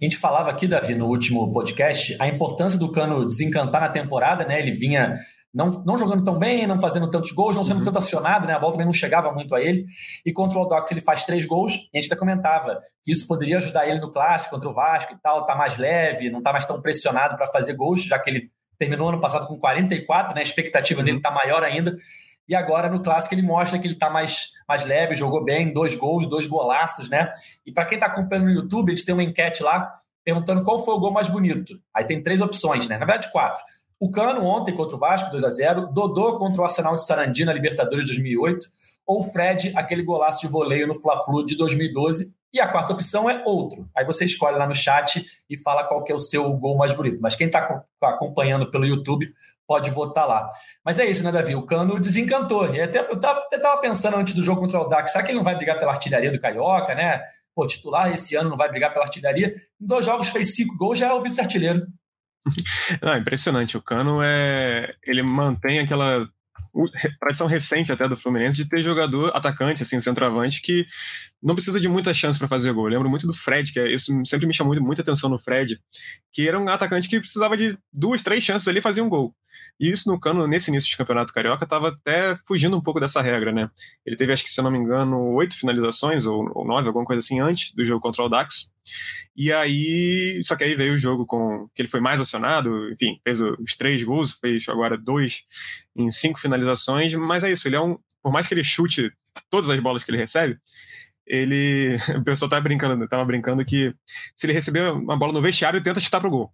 [0.00, 4.44] A gente falava aqui, Davi, no último podcast, a importância do Cano desencantar na temporada,
[4.44, 4.60] né?
[4.60, 5.18] Ele vinha
[5.56, 7.84] não, não jogando tão bem, não fazendo tantos gols, não sendo uhum.
[7.84, 8.52] tanto acionado, né?
[8.52, 9.86] A bola também não chegava muito a ele.
[10.24, 13.26] E contra o Aldox ele faz três gols, e a gente até comentava que isso
[13.26, 16.52] poderia ajudar ele no clássico contra o Vasco e tal, tá mais leve, não tá
[16.52, 20.40] mais tão pressionado para fazer gols, já que ele terminou ano passado com 44, né?
[20.40, 21.06] A expectativa uhum.
[21.06, 21.96] dele tá maior ainda.
[22.46, 25.94] E agora no clássico ele mostra que ele tá mais, mais leve, jogou bem, dois
[25.94, 27.32] gols, dois golaços, né?
[27.64, 29.90] E para quem tá acompanhando no YouTube, a gente tem uma enquete lá
[30.22, 31.80] perguntando qual foi o gol mais bonito.
[31.94, 32.98] Aí tem três opções, né?
[32.98, 33.64] Na verdade, quatro.
[33.98, 37.44] O Cano ontem contra o Vasco, 2 a 0 Dodô contra o Arsenal de Sarandi
[37.44, 38.66] na Libertadores 2008.
[39.06, 42.34] Ou Fred, aquele golaço de voleio no Fla-Flu de 2012.
[42.52, 43.88] E a quarta opção é outro.
[43.96, 46.92] Aí você escolhe lá no chat e fala qual que é o seu gol mais
[46.92, 47.20] bonito.
[47.20, 49.30] Mas quem está acompanhando pelo YouTube
[49.66, 50.48] pode votar lá.
[50.84, 51.54] Mas é isso, né, Davi?
[51.54, 52.74] O Cano desencantou.
[52.74, 55.44] E até, eu estava pensando antes do jogo contra o Dax, será que ele não
[55.44, 57.22] vai brigar pela artilharia do Carioca, né?
[57.54, 59.54] Pô, titular esse ano não vai brigar pela artilharia.
[59.80, 61.86] Em dois jogos fez cinco gols, já é o vice-artilheiro.
[63.02, 63.76] Não, é impressionante.
[63.76, 64.94] O Cano é.
[65.02, 66.28] Ele mantém aquela
[67.18, 70.86] tradição recente até do Fluminense de ter jogador atacante, assim, centroavante, que
[71.42, 72.86] não precisa de muita chance para fazer gol.
[72.86, 75.38] Eu lembro muito do Fred, que é, isso sempre me chamou muito, muita atenção no
[75.38, 75.78] Fred,
[76.32, 79.34] que era um atacante que precisava de duas, três chances ali e fazia um gol.
[79.78, 83.20] E isso no Cano, nesse início de campeonato carioca, estava até fugindo um pouco dessa
[83.20, 83.70] regra, né?
[84.04, 87.04] Ele teve, acho que se eu não me engano, oito finalizações, ou, ou nove, alguma
[87.04, 88.70] coisa assim, antes do jogo contra o Dax.
[89.36, 93.20] E aí, só que aí veio o jogo com que ele foi mais acionado, enfim,
[93.22, 95.42] fez os três gols, fez agora dois
[95.94, 99.12] em cinco finalizações, mas é isso, ele é um, por mais que ele chute
[99.50, 100.58] todas as bolas que ele recebe,
[101.26, 103.94] ele, o pessoal tava brincando, tava brincando que
[104.36, 106.52] se ele receber uma bola no vestiário, ele tenta chutar pro gol.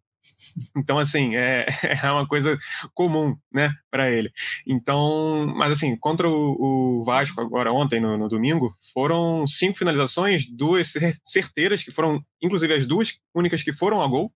[0.76, 1.66] Então, assim, é,
[2.02, 2.58] é uma coisa
[2.94, 4.30] comum, né, para ele.
[4.66, 10.46] Então, mas assim, contra o, o Vasco, agora ontem, no, no, domingo, foram cinco finalizações,
[10.48, 10.92] duas
[11.24, 14.32] certeiras, que foram, inclusive, as duas únicas que foram a gol.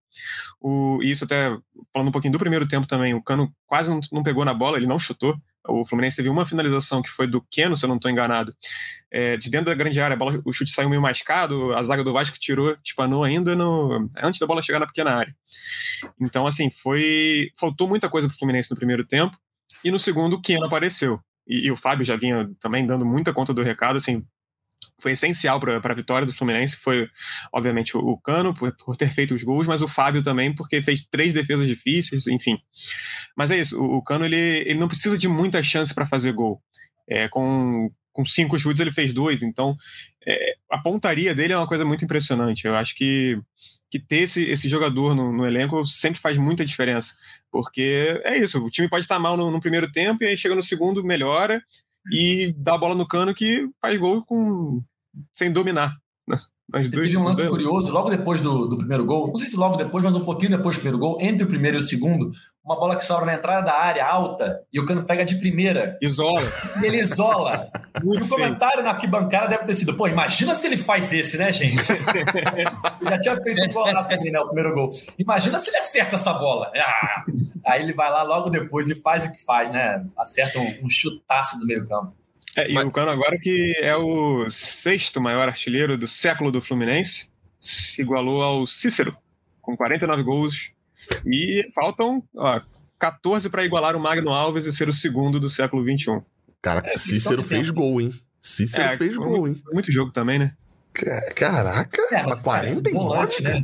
[0.60, 1.56] O, e isso até,
[1.92, 4.76] falando um pouquinho do primeiro tempo também, o Cano quase não, não pegou na bola,
[4.76, 5.36] ele não chutou,
[5.68, 8.54] o Fluminense teve uma finalização que foi do Keno, se eu não estou enganado,
[9.10, 10.16] é, de dentro da grande área.
[10.16, 14.40] Bola, o chute saiu meio mascado, a zaga do Vasco tirou, espanou ainda no, antes
[14.40, 15.34] da bola chegar na pequena área.
[16.20, 17.50] Então, assim, foi.
[17.58, 19.36] Faltou muita coisa para o Fluminense no primeiro tempo,
[19.84, 21.20] e no segundo o Keno apareceu.
[21.46, 24.24] E, e, o Fábio já vinha também dando muita conta do recado, assim,
[24.98, 27.08] foi essencial para a vitória do Fluminense foi,
[27.52, 31.06] obviamente, o, Cano, por, por, ter feito os gols, mas o Fábio também, porque fez
[31.06, 32.58] três defesas difíceis, enfim.
[33.36, 36.32] Mas é isso, o, o Cano ele, ele não precisa de muita chance para fazer
[36.32, 36.62] gol.
[37.08, 39.76] É, com, com cinco chutes ele fez dois, então
[40.26, 42.64] é, a pontaria dele é uma coisa muito impressionante.
[42.64, 43.38] Eu acho que,
[43.90, 47.14] que ter esse, esse jogador no, no elenco sempre faz muita diferença,
[47.50, 50.54] porque é isso, o time pode estar mal no, no primeiro tempo e aí chega
[50.54, 51.62] no segundo, melhora,
[52.10, 54.82] e dá a bola no cano que faz gol com
[55.32, 55.96] sem dominar.
[56.68, 59.76] Mas Teve um lance curioso, logo depois do, do primeiro gol, não sei se logo
[59.76, 62.32] depois, mas um pouquinho depois do primeiro gol, entre o primeiro e o segundo,
[62.64, 65.96] uma bola que sobra na entrada da área alta e o Cano pega de primeira.
[66.02, 66.42] Isola.
[66.82, 67.70] E ele isola.
[68.02, 71.52] e o comentário na arquibancada deve ter sido: pô, imagina se ele faz esse, né,
[71.52, 71.80] gente?
[73.00, 74.40] Já tinha feito um golaço ali, né?
[74.40, 74.90] O primeiro gol.
[75.16, 76.72] Imagina se ele acerta essa bola.
[76.76, 77.24] Ah,
[77.64, 80.04] aí ele vai lá logo depois e faz o que faz, né?
[80.18, 82.12] Acerta um, um chutaço do meio-campo.
[82.56, 82.84] É, e Mas...
[82.84, 87.28] o Cano agora que é o sexto maior artilheiro do século do Fluminense,
[87.60, 89.16] se igualou ao Cícero,
[89.60, 90.70] com 49 gols.
[91.24, 92.60] E faltam ó,
[92.98, 96.22] 14 para igualar o Magno Alves e ser o segundo do século XXI.
[96.62, 97.80] Caraca, é, Cícero fez tempo.
[97.80, 98.14] gol, hein?
[98.40, 99.62] Cícero é, fez gol, hein?
[99.72, 100.54] Muito jogo também, né?
[101.34, 103.62] Caraca, é, mas 49, volante, né?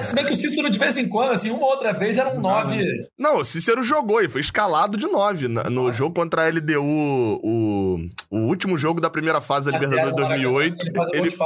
[0.00, 2.40] Se bem que o Cícero, de vez em quando, assim, uma outra vez era um
[2.40, 3.08] 9.
[3.16, 5.46] Não, o Cícero jogou e foi escalado de 9.
[5.46, 5.92] No ah.
[5.92, 10.86] jogo contra a LDU, o, o último jogo da primeira fase da Libertadores de 2008.
[10.86, 11.36] Ele, ele...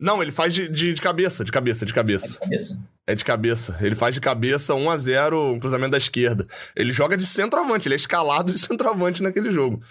[0.00, 2.26] Não, ele faz de, de, de, cabeça, de cabeça, de cabeça.
[2.26, 2.88] É de cabeça.
[3.06, 3.78] É de cabeça.
[3.80, 6.46] Ele faz de cabeça 1 a 0 um cruzamento da esquerda.
[6.74, 9.82] Ele joga de centroavante, ele é escalado de centroavante naquele jogo.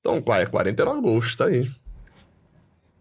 [0.00, 0.46] Então, qual é?
[0.46, 1.68] 49 gols, tá aí.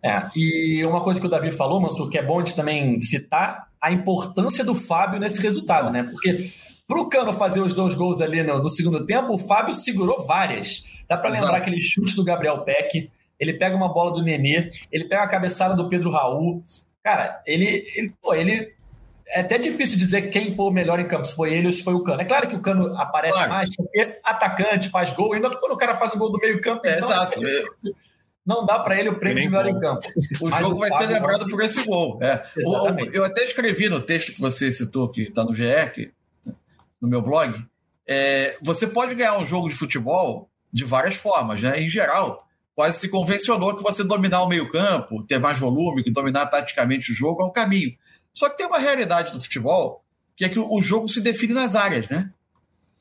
[0.03, 3.66] É, e uma coisa que o Davi falou, Mansur, que é bom de também citar,
[3.81, 6.03] a importância do Fábio nesse resultado, né?
[6.03, 6.51] Porque
[6.87, 10.83] pro Cano fazer os dois gols ali no, no segundo tempo, o Fábio segurou várias.
[11.07, 13.07] Dá para lembrar aquele chute do Gabriel Peck,
[13.39, 16.63] ele pega uma bola do Nenê, ele pega a cabeçada do Pedro Raul.
[17.03, 18.67] Cara, ele, ele, pô, ele
[19.27, 21.83] é até difícil dizer quem foi o melhor em campo, se foi ele ou se
[21.83, 22.21] foi o Cano.
[22.21, 23.51] É claro que o Cano aparece claro.
[23.51, 26.81] mais, porque atacante, faz gol, ainda quando o cara faz o gol do meio campo.
[26.85, 27.39] É, então, exato.
[27.45, 28.06] É
[28.47, 30.07] não dá para ele o prêmio de melhor em campo.
[30.39, 32.17] O Mas jogo o vai ser lembrado por esse gol.
[32.23, 32.49] É.
[33.11, 36.13] eu até escrevi no texto que você citou, que está no GE,
[37.01, 37.61] no meu blog.
[38.07, 41.81] É, você pode ganhar um jogo de futebol de várias formas, né?
[41.81, 46.45] Em geral, quase se convencionou que você dominar o meio-campo, ter mais volume, que dominar
[46.45, 47.97] taticamente o jogo é um caminho.
[48.33, 50.05] Só que tem uma realidade do futebol,
[50.37, 52.31] que é que o jogo se define nas áreas, né?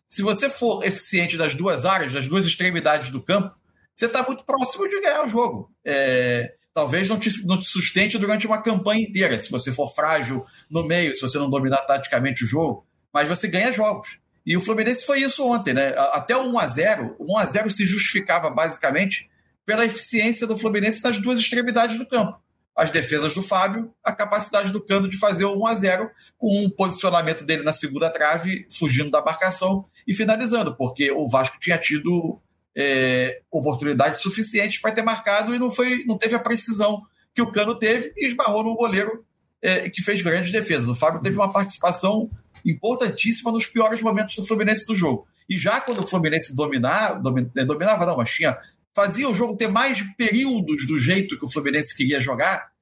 [0.09, 3.55] Se você for eficiente das duas áreas, das duas extremidades do campo,
[3.97, 5.73] você está muito próximo de ganhar o jogo.
[5.83, 10.45] É, talvez não te, não te sustente durante uma campanha inteira, se você for frágil
[10.71, 14.19] no meio, se você não dominar taticamente o jogo, mas você ganha jogos.
[14.45, 15.95] E o Fluminense foi isso ontem, né?
[16.13, 19.31] Até o 1x0, o 1x0 se justificava basicamente
[19.65, 22.39] pela eficiência do Fluminense nas duas extremidades do campo.
[22.77, 27.45] As defesas do Fábio, a capacidade do Cano de fazer o 1x0 com um posicionamento
[27.45, 32.39] dele na segunda trave, fugindo da marcação e finalizando, porque o Vasco tinha tido
[32.77, 37.03] é, oportunidades suficientes para ter marcado e não, foi, não teve a precisão
[37.35, 39.25] que o Cano teve e esbarrou num goleiro
[39.63, 40.89] é, que fez grandes defesas.
[40.89, 42.31] O Fábio teve uma participação
[42.65, 45.27] importantíssima nos piores momentos do Fluminense do jogo.
[45.49, 47.23] E já quando o Fluminense dominava,
[47.57, 48.59] é, dominava não, mas tinha,
[48.95, 52.73] fazia o jogo ter mais períodos do jeito que o Fluminense queria jogar,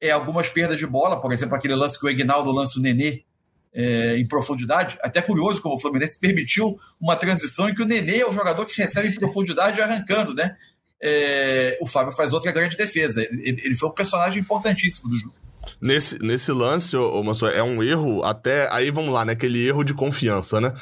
[0.00, 3.24] é, algumas perdas de bola, por exemplo, aquele lance que o Egnaldo lança o Nenê
[3.72, 4.98] é, em profundidade.
[5.02, 8.66] Até curioso como o Fluminense permitiu uma transição em que o Nenê é o jogador
[8.66, 10.56] que recebe em profundidade arrancando, né?
[11.00, 13.22] é, o Fábio faz outra grande defesa.
[13.22, 15.34] Ele, ele, foi um personagem importantíssimo do jogo.
[15.80, 18.68] Nesse, nesse lance, ô, ô, é um erro até.
[18.70, 19.32] Aí vamos lá, né?
[19.32, 20.72] Aquele erro de confiança, né?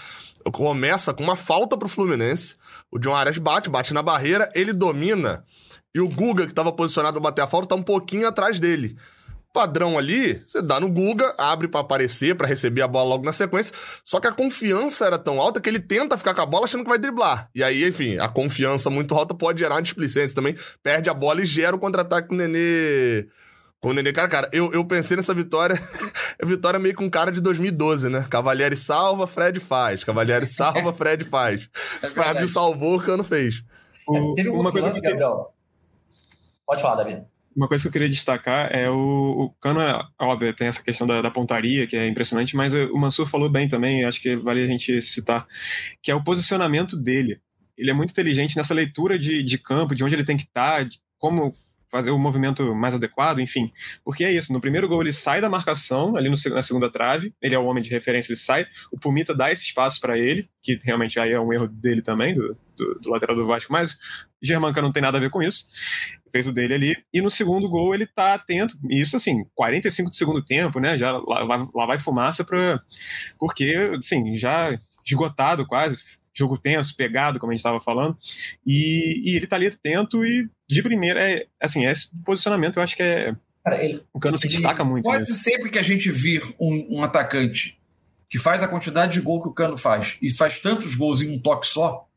[0.53, 2.57] Começa com uma falta pro Fluminense.
[2.91, 5.45] O John Arias bate, bate na barreira, ele domina.
[5.95, 8.97] E o Guga, que estava posicionado para bater a falta, tá um pouquinho atrás dele
[9.53, 13.33] padrão ali, você dá no Guga, abre para aparecer, para receber a bola logo na
[13.33, 13.75] sequência.
[14.05, 16.85] Só que a confiança era tão alta que ele tenta ficar com a bola achando
[16.85, 17.49] que vai driblar.
[17.55, 20.55] E aí, enfim, a confiança muito alta pode gerar uma displicência também.
[20.83, 23.27] Perde a bola e gera o contra-ataque com o Nenê.
[23.81, 25.77] Com o Nenê, cara, cara, eu, eu pensei nessa vitória,
[26.43, 28.27] a vitória meio com cara de 2012, né?
[28.29, 30.05] Cavalieri salva, Fred faz.
[30.05, 31.69] Cavalieri salva, Fred faz.
[32.03, 33.63] É Fábio salvou, o Cano fez.
[34.07, 35.01] O, Teve uma coisa que...
[35.01, 35.55] Gabriel.
[36.67, 37.23] Pode falar, Davi
[37.55, 41.07] uma coisa que eu queria destacar é o, o Cano, é, óbvio, tem essa questão
[41.07, 44.63] da, da, pontaria, que é impressionante, mas o Mansur falou bem também, acho que vale
[44.63, 45.47] a gente citar,
[46.03, 47.41] que é o posicionamento dele.
[47.77, 50.85] Ele é muito inteligente nessa leitura de, de campo, de onde ele tem que estar,
[50.85, 51.55] de como
[51.91, 53.71] fazer o movimento mais adequado, enfim.
[54.05, 57.35] Porque é isso, no primeiro gol ele sai da marcação, ali no, na segunda trave,
[57.41, 60.49] ele é o homem de referência, ele sai, o Pumita dá esse espaço para ele,
[60.63, 63.99] que realmente aí é um erro dele também, do, do, do lateral do Vasco, mas
[64.41, 65.67] Germanca não tem nada a ver com isso,
[66.33, 70.11] fez o dele ali, e no segundo gol ele tá atento, e isso assim, 45
[70.11, 72.81] do segundo tempo, né, já lá, lá vai fumaça pra,
[73.39, 75.99] porque, assim, já esgotado quase,
[76.39, 78.17] jogo tenso, pegado, como a gente estava falando,
[78.65, 82.97] e, e, ele tá ali atento e de primeira, é, assim, esse posicionamento eu acho
[82.97, 83.35] que é.
[84.15, 85.05] O Cano se destaca muito.
[85.05, 87.79] Quase sempre que a gente vir um, um, atacante
[88.31, 91.31] que faz a quantidade de gol que o Cano faz e faz tantos gols em
[91.31, 92.08] um toque só,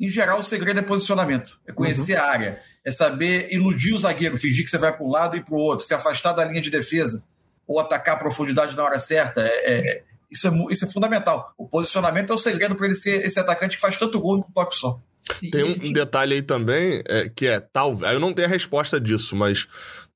[0.00, 2.24] em geral o segredo é posicionamento, é conhecer uhum.
[2.24, 5.42] a área, é saber iludir o zagueiro, fingir que você vai para um lado e
[5.42, 7.24] para o outro, se afastar da linha de defesa
[7.66, 9.40] ou atacar a profundidade na hora certa.
[9.40, 11.52] É, é, isso, é, isso é fundamental.
[11.56, 14.40] O posicionamento é o segredo para ele ser esse atacante que faz tanto gol em
[14.40, 15.00] um toque só.
[15.50, 19.00] Tem um, um detalhe aí também, é, que é, talvez, eu não tenho a resposta
[19.00, 19.66] disso, mas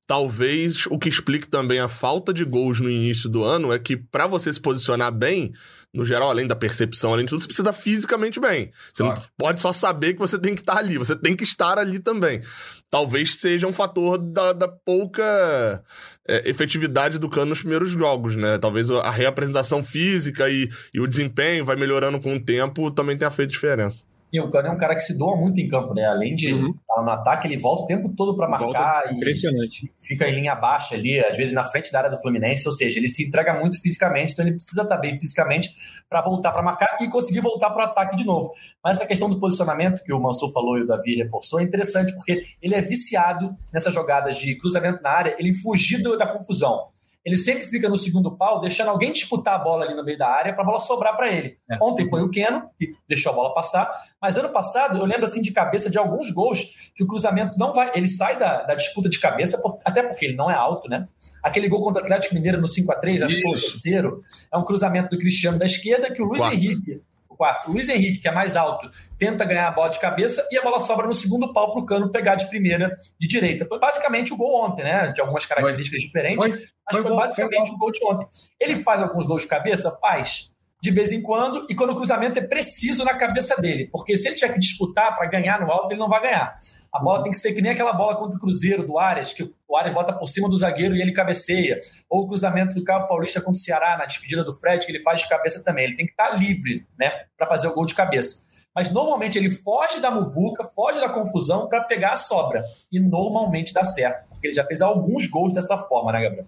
[0.09, 3.95] talvez o que explique também a falta de gols no início do ano é que
[3.95, 5.53] para você se posicionar bem,
[5.93, 8.71] no geral, além da percepção, além de tudo, você precisa fisicamente bem.
[8.91, 9.19] Você claro.
[9.19, 11.99] não pode só saber que você tem que estar ali, você tem que estar ali
[11.99, 12.41] também.
[12.89, 15.83] Talvez seja um fator da, da pouca
[16.27, 18.57] é, efetividade do Cano nos primeiros jogos, né?
[18.57, 23.29] Talvez a reapresentação física e, e o desempenho vai melhorando com o tempo também tenha
[23.29, 24.03] feito diferença.
[24.31, 26.05] E o Cano é um cara que se doa muito em campo, né?
[26.05, 26.69] Além de uhum.
[26.69, 29.11] estar no ataque, ele volta o tempo todo para marcar.
[29.11, 29.91] impressionante.
[29.99, 32.67] fica em linha baixa ali, às vezes na frente da área do Fluminense.
[32.67, 35.69] Ou seja, ele se entrega muito fisicamente, então ele precisa estar bem fisicamente
[36.07, 38.51] para voltar para marcar e conseguir voltar para o ataque de novo.
[38.83, 42.13] Mas essa questão do posicionamento que o Mansur falou e o Davi reforçou é interessante
[42.13, 46.87] porque ele é viciado nessas jogadas de cruzamento na área, ele fugido da confusão
[47.25, 50.29] ele sempre fica no segundo pau, deixando alguém disputar a bola ali no meio da
[50.29, 51.57] área para a bola sobrar para ele.
[51.69, 51.77] É.
[51.81, 55.41] Ontem foi o Keno, que deixou a bola passar, mas ano passado eu lembro assim
[55.41, 59.09] de cabeça de alguns gols que o cruzamento não vai, ele sai da, da disputa
[59.09, 61.07] de cabeça, por, até porque ele não é alto, né?
[61.43, 64.21] Aquele gol contra o Atlético Mineiro no 5 a 3 acho que foi o terceiro,
[64.51, 66.55] é um cruzamento do Cristiano da esquerda que o Luiz Quarto.
[66.55, 67.01] Henrique
[67.39, 67.71] quarto.
[67.71, 70.77] Luiz Henrique, que é mais alto, tenta ganhar a bola de cabeça e a bola
[70.77, 73.65] sobra no segundo pau para o Cano pegar de primeira de direita.
[73.65, 75.07] Foi basicamente o gol ontem, né?
[75.13, 76.07] De algumas características foi.
[76.07, 76.49] diferentes, foi.
[76.51, 78.27] mas foi, foi basicamente o gol de ontem.
[78.59, 79.89] Ele faz alguns gols de cabeça?
[80.01, 83.89] Faz de vez em quando, e quando o cruzamento é preciso na cabeça dele.
[83.91, 86.57] Porque se ele tiver que disputar para ganhar no alto, ele não vai ganhar.
[86.91, 89.43] A bola tem que ser que nem aquela bola contra o Cruzeiro do Arias, que
[89.43, 91.79] o Arias bota por cima do zagueiro e ele cabeceia.
[92.09, 95.03] Ou o cruzamento do Cabo Paulista contra o Ceará, na despedida do Fred, que ele
[95.03, 95.85] faz de cabeça também.
[95.85, 98.47] Ele tem que estar tá livre né, para fazer o gol de cabeça.
[98.73, 102.63] Mas normalmente ele foge da muvuca, foge da confusão para pegar a sobra.
[102.91, 106.47] E normalmente dá certo, porque ele já fez alguns gols dessa forma, né, Gabriel?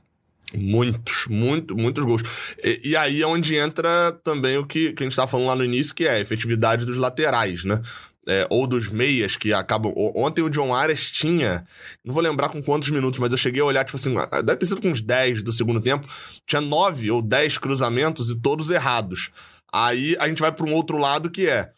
[0.56, 2.22] Muitos, muito, muitos gols.
[2.64, 5.56] E, e, aí é onde entra também o que, que a gente estava falando lá
[5.56, 7.82] no início, que é a efetividade dos laterais, né?
[8.28, 9.94] É, ou dos meias que acabam.
[9.96, 11.66] Ontem o John Arias tinha.
[12.06, 14.60] Não vou lembrar com quantos minutos, mas eu cheguei a olhar, tipo assim, ah, deve
[14.60, 16.06] ter sido com uns 10 do segundo tempo.
[16.46, 19.32] Tinha 9 ou 10 cruzamentos e todos errados.
[19.74, 21.72] Aí a gente vai para um outro lado que é.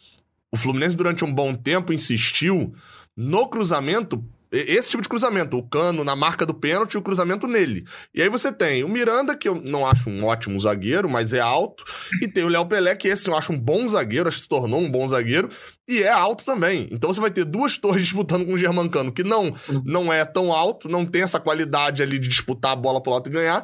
[0.51, 2.73] O Fluminense, durante um bom tempo, insistiu
[3.15, 7.47] no cruzamento esse tipo de cruzamento, o cano na marca do pênalti e o cruzamento
[7.47, 7.83] nele.
[8.13, 11.39] E aí você tem o Miranda, que eu não acho um ótimo zagueiro, mas é
[11.39, 11.83] alto,
[12.21, 14.49] e tem o Léo Pelé, que esse eu acho um bom zagueiro, acho que se
[14.49, 15.49] tornou um bom zagueiro,
[15.87, 16.87] e é alto também.
[16.91, 19.51] Então você vai ter duas torres disputando com o Germancano, que não,
[19.83, 23.29] não é tão alto, não tem essa qualidade ali de disputar a bola pro alto
[23.29, 23.63] e ganhar,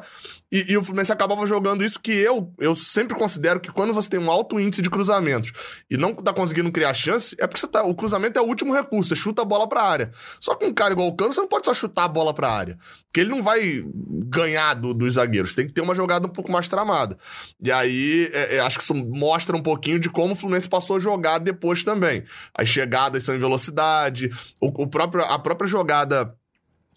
[0.52, 4.10] e, e, o Fluminense acabava jogando isso que eu, eu sempre considero que quando você
[4.10, 5.52] tem um alto índice de cruzamentos
[5.88, 9.10] e não tá conseguindo criar chance, é porque tá, o cruzamento é o último recurso,
[9.10, 10.10] você chuta a bola pra área.
[10.40, 12.50] Só que um cara igual o Cano, você não pode só chutar a bola pra
[12.50, 12.76] área.
[13.06, 13.84] Porque ele não vai
[14.28, 15.54] ganhar do, dos zagueiros.
[15.54, 17.16] Tem que ter uma jogada um pouco mais tramada.
[17.62, 20.96] E aí, é, é, acho que isso mostra um pouquinho de como o Fluminense passou
[20.96, 22.09] a jogar depois também.
[22.54, 24.30] As chegadas são em velocidade,
[24.60, 26.34] o, o próprio, a própria jogada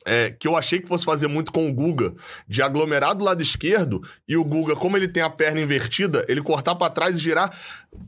[0.06, 2.14] é, que eu achei que fosse fazer muito com o Guga,
[2.48, 6.42] de aglomerar do lado esquerdo, e o Guga, como ele tem a perna invertida, ele
[6.42, 7.56] cortar para trás e girar,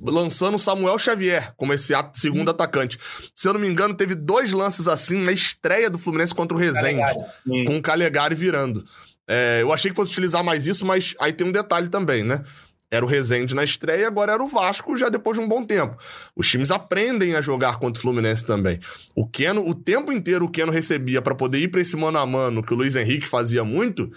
[0.02, 2.98] lançando o Samuel Xavier como esse segundo atacante.
[3.34, 6.60] Se eu não me engano, teve dois lances assim na estreia do Fluminense contra o
[6.60, 7.66] Rezende, Calegari.
[7.66, 8.84] com o Calegari virando.
[9.28, 12.44] É, eu achei que fosse utilizar mais isso, mas aí tem um detalhe também, né?
[12.92, 15.98] Era o Rezende na estreia, agora era o Vasco já depois de um bom tempo.
[16.36, 18.80] Os times aprendem a jogar contra o Fluminense também.
[19.16, 22.26] O Keno, o tempo inteiro o Keno recebia para poder ir para esse mano a
[22.26, 24.12] mano que o Luiz Henrique fazia muito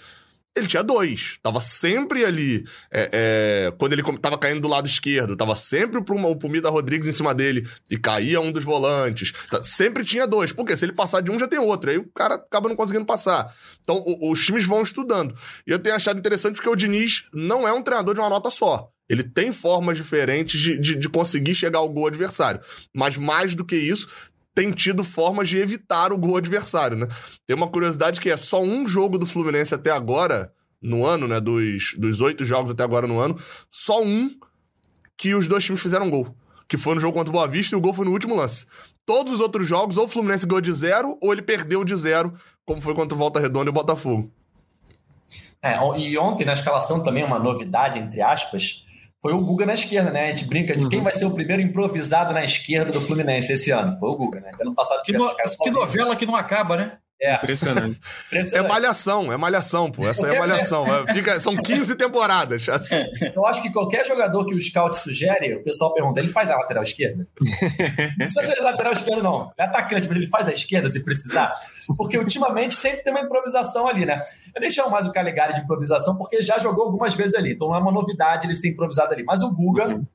[0.59, 1.39] ele tinha dois.
[1.41, 2.63] Tava sempre ali.
[2.91, 7.07] É, é, quando ele tava caindo do lado esquerdo, tava sempre pro, o Pumita Rodrigues
[7.07, 9.31] em cima dele e caía um dos volantes.
[9.49, 10.51] Tá, sempre tinha dois.
[10.51, 11.89] Porque se ele passar de um, já tem outro.
[11.89, 13.53] Aí o cara acaba não conseguindo passar.
[13.83, 15.33] Então o, os times vão estudando.
[15.65, 18.49] E eu tenho achado interessante porque o Diniz não é um treinador de uma nota
[18.49, 18.91] só.
[19.09, 22.61] Ele tem formas diferentes de, de, de conseguir chegar ao gol adversário.
[22.95, 24.07] Mas mais do que isso,
[24.59, 27.07] tem tido formas de evitar o gol adversário, né?
[27.47, 30.51] Tem uma curiosidade que é só um jogo do Fluminense até agora,
[30.81, 31.39] no ano, né?
[31.39, 33.39] Dos, dos oito jogos até agora no ano,
[33.69, 34.29] só um
[35.15, 36.35] que os dois times fizeram gol.
[36.67, 38.65] Que foi no jogo contra o Boa Vista e o gol foi no último lance.
[39.05, 42.33] Todos os outros jogos, ou o Fluminense ganhou de zero, ou ele perdeu de zero,
[42.65, 44.29] como foi contra o Volta Redonda e o Botafogo.
[45.61, 48.83] É, e ontem na escalação também uma novidade, entre aspas,
[49.21, 50.25] foi o Guga na esquerda, né?
[50.25, 51.05] A gente brinca de quem uhum.
[51.05, 53.97] vai ser o primeiro improvisado na esquerda do Fluminense esse ano.
[53.97, 54.51] Foi o Guga, né?
[54.59, 55.29] Ano passado que, no,
[55.61, 56.97] que novela que não acaba, né?
[57.21, 57.35] É.
[57.35, 57.99] Impressionante.
[58.53, 60.07] É malhação, é malhação, pô.
[60.07, 60.85] Essa é malhação.
[60.87, 62.65] É, fica, são 15 temporadas.
[63.35, 66.55] Eu acho que qualquer jogador que o scout sugere, o pessoal pergunta: ele faz a
[66.55, 67.27] lateral esquerda?
[67.39, 69.51] Não precisa ser lateral esquerda, não.
[69.57, 71.53] É atacante, mas ele faz a esquerda se precisar.
[71.97, 74.21] Porque ultimamente sempre tem uma improvisação ali, né?
[74.55, 77.53] Eu nem chamo mais o Calegari de improvisação, porque já jogou algumas vezes ali.
[77.53, 79.23] Então não é uma novidade ele ser improvisado ali.
[79.23, 80.05] Mas o Guga uhum.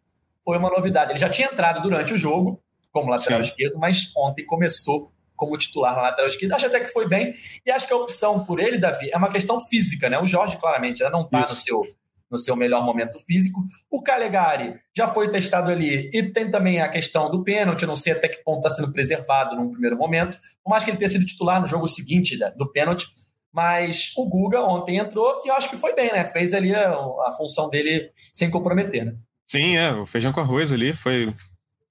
[0.43, 1.13] foi uma novidade.
[1.13, 3.51] Ele já tinha entrado durante o jogo como lateral Sim.
[3.51, 6.57] esquerdo, mas ontem começou como titular na lateral esquerda.
[6.57, 7.33] Acho até que foi bem.
[7.65, 10.19] E acho que a opção por ele, Davi, é uma questão física, né?
[10.19, 11.83] O Jorge, claramente, já não está no seu,
[12.31, 13.61] no seu melhor momento físico.
[13.91, 16.11] O Calegari já foi testado ali.
[16.13, 17.83] E tem também a questão do pênalti.
[17.83, 20.39] Eu não sei até que ponto está sendo preservado num primeiro momento.
[20.63, 23.07] Por mais que ele tenha sido titular no jogo seguinte do pênalti.
[23.53, 26.25] Mas o Guga ontem entrou e eu acho que foi bem, né?
[26.25, 29.15] Fez ali a, a função dele sem comprometer, né?
[29.47, 29.93] Sim, é.
[29.93, 31.33] O feijão com arroz ali foi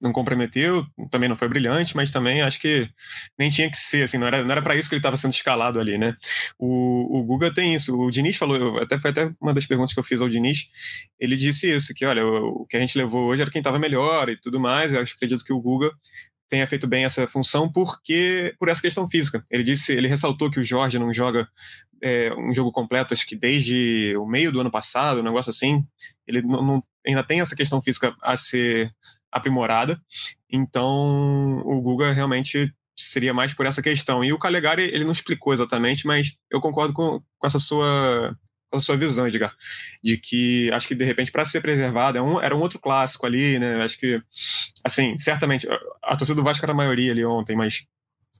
[0.00, 2.88] não comprometeu, também não foi brilhante, mas também acho que
[3.38, 5.32] nem tinha que ser, assim, não era, não era para isso que ele estava sendo
[5.32, 6.16] escalado ali, né?
[6.58, 10.00] O, o Guga tem isso, o Diniz falou, até foi até uma das perguntas que
[10.00, 10.68] eu fiz ao Diniz,
[11.18, 13.78] ele disse isso, que olha, o, o que a gente levou hoje era quem estava
[13.78, 15.90] melhor e tudo mais, eu acredito que o Guga
[16.48, 19.42] tenha feito bem essa função porque por essa questão física.
[19.50, 21.48] Ele disse, ele ressaltou que o Jorge não joga
[22.02, 25.84] é, um jogo completo, acho que desde o meio do ano passado, um negócio assim.
[26.26, 28.90] Ele não, não, ainda tem essa questão física a ser
[29.34, 30.00] aprimorada.
[30.48, 34.24] Então, o Guga realmente seria mais por essa questão.
[34.24, 38.36] E o Calegari, ele não explicou exatamente, mas eu concordo com, com essa sua
[38.70, 39.54] com a sua visão, Edgar,
[40.02, 43.24] de que acho que de repente para ser preservado é um, era um outro clássico
[43.24, 43.82] ali, né?
[43.84, 44.20] Acho que
[44.84, 45.68] assim, certamente
[46.02, 47.86] a torcida do Vasco era a maioria ali ontem, mas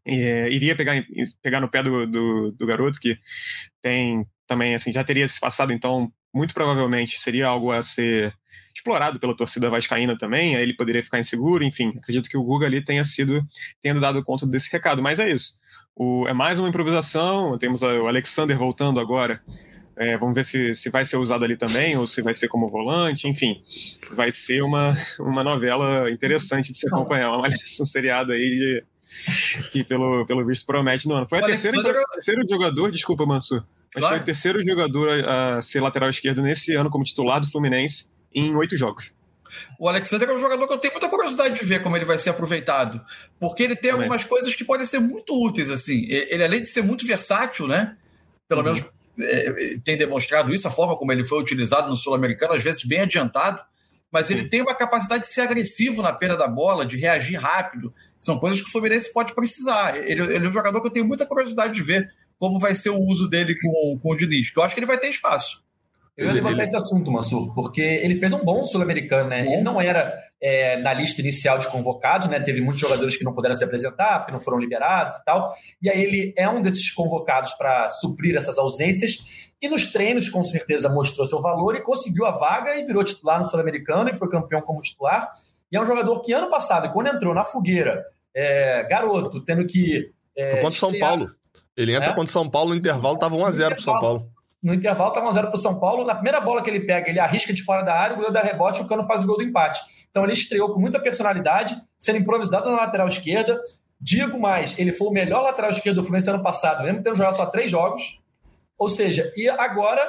[0.05, 1.05] é, iria pegar,
[1.41, 3.17] pegar no pé do, do, do, garoto que
[3.81, 8.35] tem também assim já teria se passado, então muito provavelmente seria algo a ser
[8.75, 12.67] explorado pela torcida vascaína também, aí ele poderia ficar inseguro, enfim, acredito que o Guga
[12.67, 13.47] ali tenha sido,
[13.81, 15.55] tenha dado conta desse recado, mas é isso.
[15.95, 19.41] O, é mais uma improvisação, temos o Alexander voltando agora,
[19.97, 22.69] é, vamos ver se, se vai ser usado ali também, ou se vai ser como
[22.69, 23.63] volante, enfim.
[24.13, 28.85] Vai ser uma, uma novela interessante de se acompanhar, uma malhação seriada aí de,
[29.71, 31.29] que pelo, pelo visto promete no ano.
[31.29, 32.03] Foi o a terceira, Alexander...
[32.13, 33.65] terceiro jogador, desculpa, Mansur,
[33.95, 34.17] mas claro.
[34.17, 38.13] foi o terceiro jogador a, a, ser lateral esquerdo nesse ano como titular do Fluminense
[38.35, 39.13] em oito jogos.
[39.79, 42.19] O Alexander é um jogador que eu tenho muita curiosidade de ver como ele vai
[42.19, 43.01] ser aproveitado,
[43.39, 44.07] porque ele tem Também.
[44.07, 46.07] algumas coisas que podem ser muito úteis, assim.
[46.09, 47.97] Ele, além de ser muito versátil, né?
[48.49, 48.75] Pelo uhum.
[48.75, 48.85] menos
[49.21, 53.01] é, tem demonstrado isso, a forma como ele foi utilizado no Sul-Americano, às vezes bem
[53.01, 53.63] adiantado,
[54.11, 54.49] mas ele Sim.
[54.49, 57.93] tem uma capacidade de ser agressivo na perda da bola, de reagir rápido.
[58.21, 59.97] São coisas que o Fluminense pode precisar.
[59.97, 62.91] Ele, ele é um jogador que eu tenho muita curiosidade de ver como vai ser
[62.91, 65.64] o uso dele com, com o Diniz, que eu acho que ele vai ter espaço.
[66.17, 69.41] Eu ia levantar esse assunto, Mansur, porque ele fez um bom sul-americano, né?
[69.41, 72.39] Ele não era é, na lista inicial de convocados, né?
[72.39, 75.53] Teve muitos jogadores que não puderam se apresentar, porque não foram liberados e tal.
[75.83, 79.19] E aí ele é um desses convocados para suprir essas ausências.
[79.61, 83.41] E nos treinos, com certeza, mostrou seu valor e conseguiu a vaga e virou titular
[83.41, 85.29] no Sul-Americano e foi campeão como titular.
[85.73, 90.13] E é um jogador que ano passado, quando entrou na fogueira, é, garoto, tendo que.
[90.37, 91.29] É, foi contra o São Paulo.
[91.77, 92.15] Ele entra é?
[92.15, 94.34] contra o São Paulo no intervalo, estava 1x0 para São Paulo.
[94.65, 96.07] No intervalo estava 1x0 para o São Paulo.
[96.07, 98.41] Na primeira bola que ele pega, ele arrisca de fora da área, o goleiro dá
[98.41, 99.79] rebote e o Cano faz o gol do empate.
[100.11, 103.61] Então ele estreou com muita personalidade, sendo improvisado na lateral esquerda.
[104.01, 107.37] Digo mais, ele foi o melhor lateral esquerdo do Fluminense ano passado, mesmo tendo jogado
[107.37, 108.23] só três jogos.
[108.79, 110.03] Ou seja, e agora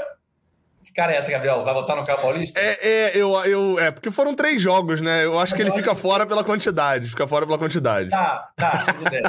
[0.85, 1.63] que cara é essa, Gabriel?
[1.63, 2.59] Vai voltar no Campo Paulista?
[2.59, 5.25] É, é, eu, eu, é, porque foram três jogos, né?
[5.25, 7.09] Eu acho que ele fica fora pela quantidade.
[7.09, 8.11] Fica fora pela quantidade.
[8.11, 9.23] Tá, tá, tudo bem.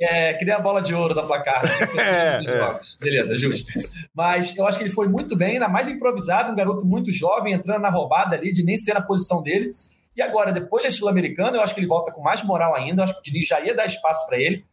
[0.00, 1.62] É, que nem a bola de ouro da placar.
[1.98, 2.80] É, é.
[2.98, 3.70] Beleza, justo.
[4.14, 7.52] Mas eu acho que ele foi muito bem, ainda mais improvisado, um garoto muito jovem,
[7.52, 9.74] entrando na roubada ali, de nem ser na posição dele.
[10.16, 13.00] E agora, depois da Sul-Americana, eu acho que ele volta com mais moral ainda.
[13.00, 14.64] Eu acho que o Diniz já ia dar espaço para ele.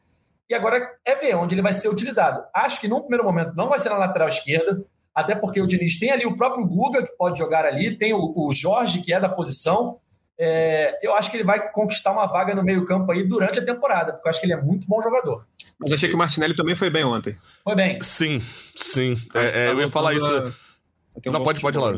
[0.49, 2.43] E agora é ver onde ele vai ser utilizado.
[2.53, 4.81] Acho que num primeiro momento não vai ser na lateral esquerda
[5.13, 8.33] até porque o Diniz tem ali o próprio Guga, que pode jogar ali, tem o,
[8.35, 9.99] o Jorge, que é da posição.
[10.39, 14.13] É, eu acho que ele vai conquistar uma vaga no meio-campo aí durante a temporada,
[14.13, 15.45] porque eu acho que ele é muito bom jogador.
[15.79, 17.35] Mas achei que o Martinelli também foi bem ontem.
[17.63, 17.99] Foi bem.
[18.01, 18.41] Sim,
[18.75, 19.17] sim.
[19.35, 20.31] É, é, eu ia falar isso.
[21.25, 21.97] Um não, pode, pode falar.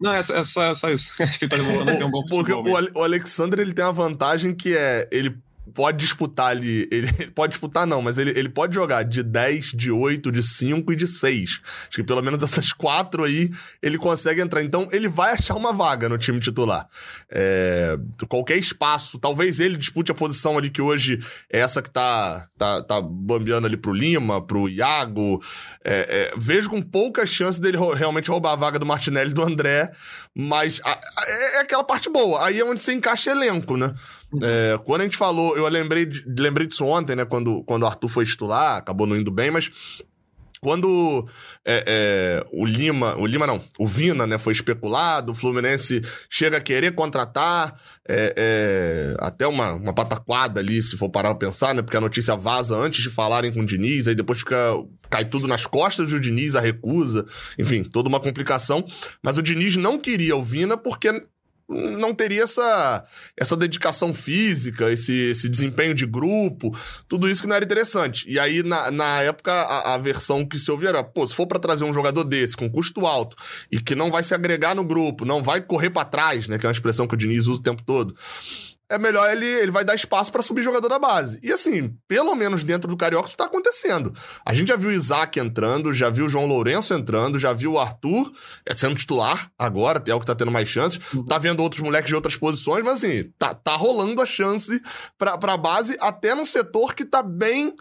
[0.00, 1.12] Não, é, só, é só isso.
[1.22, 1.56] Acho que ele
[1.98, 5.36] tá um bom Porque o, o Alexander ele tem uma vantagem que é ele
[5.72, 6.88] pode disputar ali.
[6.90, 10.92] Ele pode disputar, não, mas ele, ele pode jogar de 10, de 8, de 5
[10.92, 11.60] e de 6.
[11.88, 13.50] Acho que pelo menos essas quatro aí
[13.82, 14.62] ele consegue entrar.
[14.62, 16.86] Então ele vai achar uma vaga no time titular.
[17.30, 17.96] É,
[18.28, 21.18] qualquer espaço, talvez ele dispute a posição ali que hoje
[21.50, 25.42] é essa que tá, tá, tá bambeando ali pro Lima, pro Iago.
[25.84, 29.42] É, é, vejo com poucas chances dele realmente roubar a vaga do Martinelli e do
[29.42, 29.90] André,
[30.34, 32.44] mas a, a, é aquela parte boa.
[32.44, 33.94] Aí é onde você encaixa elenco, né?
[34.42, 37.24] É, quando a gente falou, eu lembrei, lembrei disso ontem, né?
[37.24, 39.70] Quando, quando o Arthur foi titular, acabou não indo bem, mas
[40.64, 41.28] quando
[41.62, 46.56] é, é, o Lima, o Lima não, o Vina, né, foi especulado, o Fluminense chega
[46.56, 47.78] a querer contratar,
[48.08, 52.00] é, é, até uma, uma pataquada ali, se for parar pra pensar, né, porque a
[52.00, 54.56] notícia vaza antes de falarem com o Diniz, aí depois fica,
[55.10, 57.26] cai tudo nas costas do Diniz, a recusa,
[57.58, 58.82] enfim, toda uma complicação,
[59.22, 61.12] mas o Diniz não queria o Vina porque
[61.68, 63.04] não teria essa,
[63.36, 66.76] essa dedicação física, esse, esse desempenho de grupo,
[67.08, 68.26] tudo isso que não era interessante.
[68.28, 71.46] E aí, na, na época, a, a versão que se ouvia era, pô, se for
[71.46, 73.36] para trazer um jogador desse, com custo alto,
[73.70, 76.66] e que não vai se agregar no grupo, não vai correr para trás, né, que
[76.66, 78.14] é uma expressão que o Diniz usa o tempo todo,
[78.94, 81.38] é melhor ele, ele vai dar espaço para subir jogador da base.
[81.42, 84.14] E assim, pelo menos dentro do Carioca isso tá acontecendo.
[84.44, 87.72] A gente já viu o Isaac entrando, já viu o João Lourenço entrando, já viu
[87.72, 88.30] o Arthur
[88.66, 91.00] é, sendo titular agora, é o que tá tendo mais chances.
[91.12, 91.24] Uhum.
[91.24, 94.80] Tá vendo outros moleques de outras posições, mas assim, tá, tá rolando a chance
[95.18, 97.74] pra, pra base, até num setor que tá bem.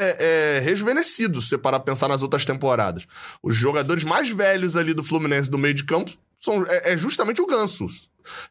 [0.00, 3.06] É, é, rejuvenescido, se você parar pra pensar nas outras temporadas.
[3.42, 6.10] Os jogadores mais velhos ali do Fluminense do meio de campo
[6.42, 7.86] são, é, é justamente o Ganso.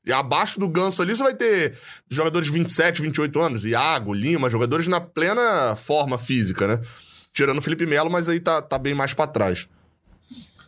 [0.06, 1.78] E abaixo do Ganso ali você vai ter
[2.10, 6.80] jogadores de 27, 28 anos, Iago, Lima, jogadores na plena forma física, né?
[7.34, 9.68] Tirando o Felipe Melo, mas aí tá, tá bem mais para trás.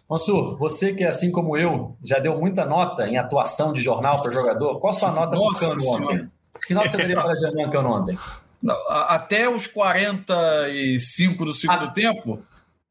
[0.09, 4.31] Mansur, você que, assim como eu, já deu muita nota em atuação de jornal para
[4.31, 6.31] jogador, qual a sua nota para Cano ontem?
[6.67, 8.17] Que nota você daria para Germán Cano ontem?
[8.61, 11.91] Não, até os 45 do segundo ah.
[11.91, 12.41] tempo,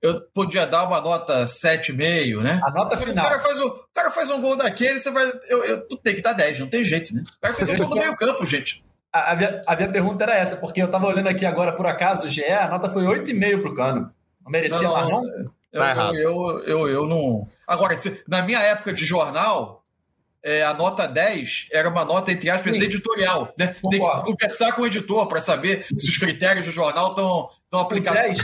[0.03, 2.61] eu podia dar uma nota 7,5, né?
[2.65, 3.25] A nota final.
[3.25, 5.25] O cara faz um, o cara faz um gol daquele, você vai.
[5.49, 7.23] Eu, eu, tu tem que dar 10, não tem jeito, né?
[7.39, 8.85] O cara fez um gol no meio-campo, gente.
[9.13, 11.87] A, a, minha, a, minha, pergunta era essa, porque eu tava olhando aqui agora, por
[11.87, 14.13] acaso, o GE, a nota foi 8,5 pro Cano.
[14.43, 15.25] Não merecia não, não, não?
[15.73, 17.47] Eu, tá eu, eu, eu, eu, não.
[17.67, 19.85] Agora, na minha época de jornal,
[20.43, 22.83] é, a nota 10 era uma nota, entre aspas, Sim.
[22.83, 23.55] editorial.
[23.57, 23.77] Né?
[23.89, 27.81] Tem que conversar com o editor para saber se os critérios do jornal estão estão
[27.81, 28.41] aplicados.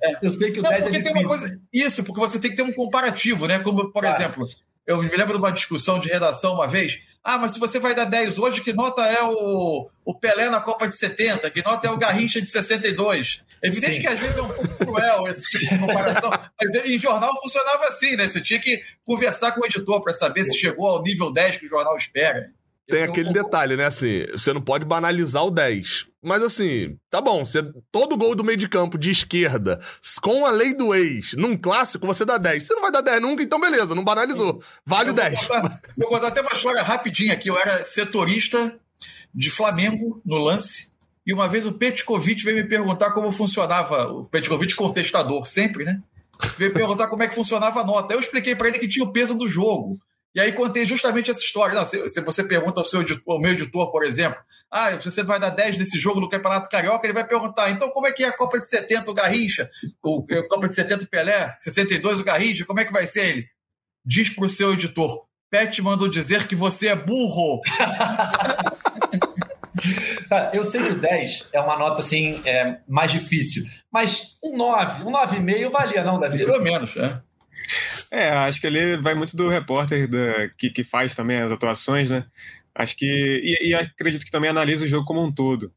[0.00, 0.18] É.
[0.22, 1.60] Eu sei que o não, 10 é porque é tem uma coisa.
[1.72, 3.58] Isso, porque você tem que ter um comparativo, né?
[3.58, 4.48] Como, por exemplo,
[4.86, 7.02] eu me lembro de uma discussão de redação uma vez.
[7.22, 10.60] Ah, mas se você vai dar 10 hoje, que nota é o, o Pelé na
[10.60, 11.50] Copa de 70?
[11.50, 13.42] Que nota é o Garrincha de 62?
[13.62, 14.00] É evidente Sim.
[14.02, 16.30] que às vezes é um pouco cruel esse tipo de comparação,
[16.60, 18.28] mas em jornal funcionava assim, né?
[18.28, 21.66] Você tinha que conversar com o editor para saber se chegou ao nível 10 que
[21.66, 22.50] o jornal espera.
[22.88, 23.86] Tem eu, aquele eu, detalhe, né?
[23.86, 26.06] Assim, você não pode banalizar o 10.
[26.22, 27.62] Mas assim, tá bom, você,
[27.92, 29.78] todo gol do meio de campo de esquerda,
[30.22, 32.66] com a lei do ex, num clássico, você dá 10.
[32.66, 34.58] Você não vai dar 10 nunca, então beleza, não banalizou.
[34.86, 35.40] Vale o 10.
[35.40, 37.48] Contar, vou contar até uma história rapidinha aqui.
[37.48, 38.78] Eu era setorista
[39.34, 40.88] de Flamengo no lance.
[41.26, 44.08] E uma vez o Petkovic veio me perguntar como funcionava.
[44.08, 46.02] O Petkovic contestador, sempre, né?
[46.58, 48.14] Veio perguntar como é que funcionava a nota.
[48.14, 49.98] Eu expliquei para ele que tinha o peso do jogo.
[50.34, 51.74] E aí contei justamente essa história.
[51.74, 54.38] Não, se, se, você pergunta ao seu editor, ao meu editor, por exemplo,
[54.70, 58.08] ah, você vai dar 10 nesse jogo no Campeonato Carioca, ele vai perguntar, então como
[58.08, 59.70] é que é a Copa de 70 o Garrincha?
[60.02, 61.54] O, a Copa de 70 o Pelé?
[61.58, 62.64] 62 o Garrincha?
[62.64, 63.46] Como é que vai ser ele?
[64.04, 67.60] Diz pro seu editor, Pet mandou dizer que você é burro.
[70.52, 73.62] eu sei que o 10 é uma nota assim é, mais difícil,
[73.92, 76.44] mas um 9, um 9,5 valia, não, Davi?
[76.44, 77.22] Pelo menos, é.
[78.14, 82.08] É, acho que ele vai muito do repórter da, que, que faz também as atuações,
[82.08, 82.24] né?
[82.72, 83.04] Acho que.
[83.04, 85.72] E, e, acredito que também analisa o jogo como um todo.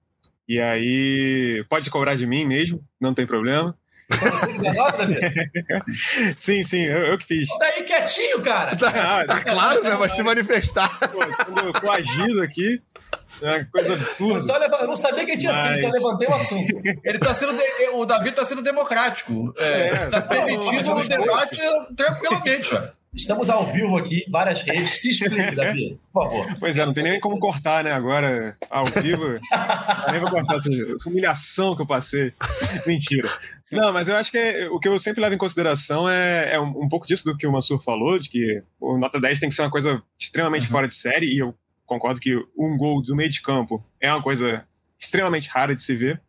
[0.47, 1.65] E aí.
[1.67, 3.75] Pode cobrar de mim mesmo, não tem problema.
[6.37, 7.47] sim, sim, eu, eu, que fiz.
[7.59, 8.75] Daí quietinho, cara.
[8.75, 9.95] Tá, tá claro, né?
[9.95, 10.89] Vai se manifestar.
[11.09, 12.79] Pô, quando eu tô agido aqui,
[13.41, 14.41] é uma coisa absurda.
[14.41, 15.79] Só eu não sabia que tinha Mas...
[15.79, 16.79] sido, só levantei o assunto.
[17.03, 17.89] Ele tá sendo de...
[17.93, 19.53] O Davi tá sendo democrático.
[19.57, 21.59] É, é tá permitindo o debate
[21.95, 22.97] tranquilamente, ó.
[23.13, 25.01] Estamos ao vivo aqui, várias redes.
[25.01, 26.45] Se explique, Davi, por favor.
[26.59, 27.91] Pois é, não tem nem como cortar, né?
[27.91, 29.25] Agora, ao vivo.
[30.11, 30.69] nem vou cortar essa
[31.07, 32.31] humilhação que eu passei.
[32.85, 33.27] Mentira.
[33.71, 36.59] Não, mas eu acho que é, o que eu sempre levo em consideração é, é
[36.59, 39.49] um, um, pouco disso do que o Mansur falou, de que o nota 10 tem
[39.49, 40.71] que ser uma coisa extremamente uhum.
[40.71, 41.53] fora de série, e eu
[41.87, 44.63] concordo que um gol do meio de campo é uma coisa
[44.99, 46.21] extremamente rara de se ver.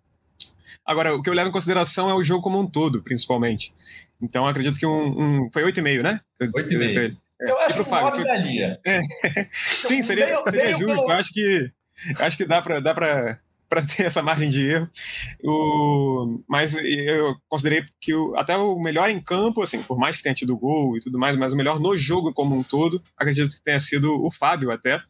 [0.87, 3.75] Agora, o que eu levo em consideração é o jogo como um todo, principalmente.
[4.23, 5.45] Então, acredito que um.
[5.45, 6.21] um foi 8,5, né?
[6.41, 7.17] 8,5.
[7.41, 8.81] É, eu acho que o 9 daria.
[8.87, 9.01] É.
[9.53, 11.11] Sim, seria, seria justo.
[11.11, 11.71] Eu acho que,
[12.21, 13.39] acho que dá para dá pra,
[13.71, 14.91] pra ter essa margem de erro.
[15.45, 20.23] O, mas eu considerei que o, até o melhor em campo, assim, por mais que
[20.23, 23.51] tenha tido gol e tudo mais, mas o melhor no jogo como um todo, acredito
[23.51, 25.01] que tenha sido o Fábio até.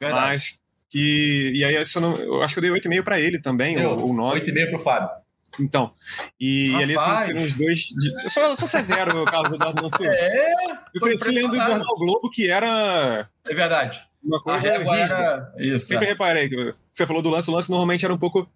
[0.00, 0.26] Verdade.
[0.26, 1.52] Mas que.
[1.54, 4.14] E aí, eu, não, eu acho que eu dei 8,5 para ele também, ou, ou
[4.14, 4.40] 9.
[4.40, 5.10] 8,5 para o Fábio.
[5.58, 5.92] Então,
[6.38, 7.78] e, e ali foram os dois.
[7.78, 10.06] De, eu, sou, eu sou severo, Carlos Eduardo Mansur.
[10.06, 10.54] É,
[10.94, 13.28] eu cresci lendo o Jornal Globo, que era.
[13.44, 14.00] É verdade.
[14.22, 14.68] Uma coisa.
[14.68, 15.52] Era...
[15.58, 16.08] Isso, Sempre é.
[16.10, 18.48] reparei que você falou do lance, o lance normalmente era um pouco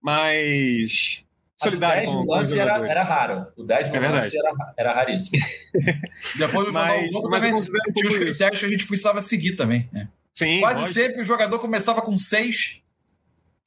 [0.00, 1.24] mais.
[1.56, 2.04] Solidário.
[2.04, 3.46] O 10 no lance era, era raro.
[3.54, 5.42] O 10 no é lance era, era raríssimo.
[6.36, 9.88] Depois do Jornal Globo também tinha os critérios que a gente precisava seguir também.
[9.92, 10.08] Né?
[10.32, 10.98] Sim, Quase lógico.
[10.98, 12.80] sempre o jogador começava com 6,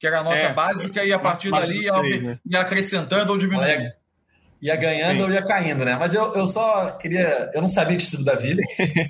[0.00, 2.38] que era a nota é, básica, e a partir dali ia, seis, né?
[2.50, 3.92] ia, acrescentando ou diminuindo.
[4.64, 5.24] Ia ganhando Sim.
[5.24, 5.94] ou ia caindo, né?
[5.94, 7.50] Mas eu, eu só queria.
[7.52, 8.56] Eu não sabia disso do Davi.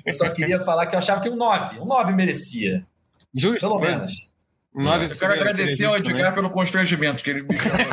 [0.05, 1.79] eu só queria falar que eu achava que um 9.
[1.79, 2.85] Um 9 merecia.
[3.33, 3.61] Justo.
[3.61, 4.35] Pelo menos.
[4.73, 6.33] 9 eu quero agradecer ao Edgar também.
[6.33, 7.85] pelo constrangimento que ele me chamou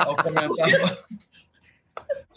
[0.00, 0.98] ao comentar.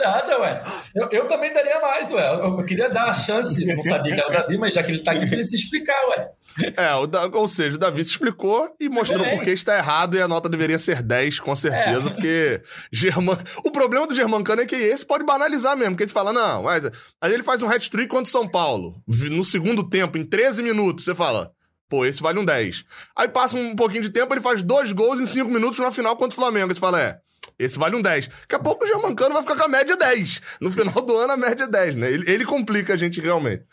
[0.01, 0.61] Nada, ué.
[0.95, 2.27] Eu, eu também daria mais, ué.
[2.27, 4.91] Eu, eu queria dar a chance, não sabia que era o Davi, mas já que
[4.91, 6.29] ele tá aqui, ele se explicar, ué.
[6.75, 10.17] É, o da, ou seja, o Davi se explicou e mostrou por que está errado
[10.17, 12.13] e a nota deveria ser 10, com certeza, é.
[12.13, 13.37] porque German...
[13.63, 16.85] o problema do Germancano é que esse pode banalizar mesmo, porque você fala, não, mas
[17.21, 21.05] aí ele faz um hat-trick contra o São Paulo, no segundo tempo, em 13 minutos,
[21.05, 21.51] você fala,
[21.87, 22.83] pô, esse vale um 10.
[23.15, 26.15] Aí passa um pouquinho de tempo, ele faz dois gols em 5 minutos na final
[26.17, 27.17] contra o Flamengo, você fala, é,
[27.64, 28.28] esse vale um 10.
[28.28, 30.41] Daqui a pouco o Germancano vai ficar com a média 10.
[30.62, 32.12] No final do ano, a média é 10, né?
[32.12, 33.64] Ele, ele complica a gente realmente.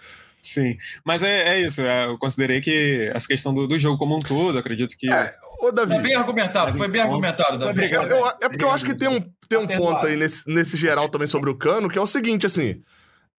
[0.41, 1.83] Sim, mas é, é isso.
[1.83, 5.13] É, eu considerei que essa questão do, do, jogo como um todo, acredito que.
[5.13, 5.31] É,
[5.61, 7.73] ô, Davi, foi bem argumentado, foi bem argumentado, Davi.
[7.73, 10.77] Obrigado, eu, é porque eu acho que tem um, tem um ponto aí nesse, nesse
[10.77, 12.81] geral também sobre o cano, que é o seguinte, assim.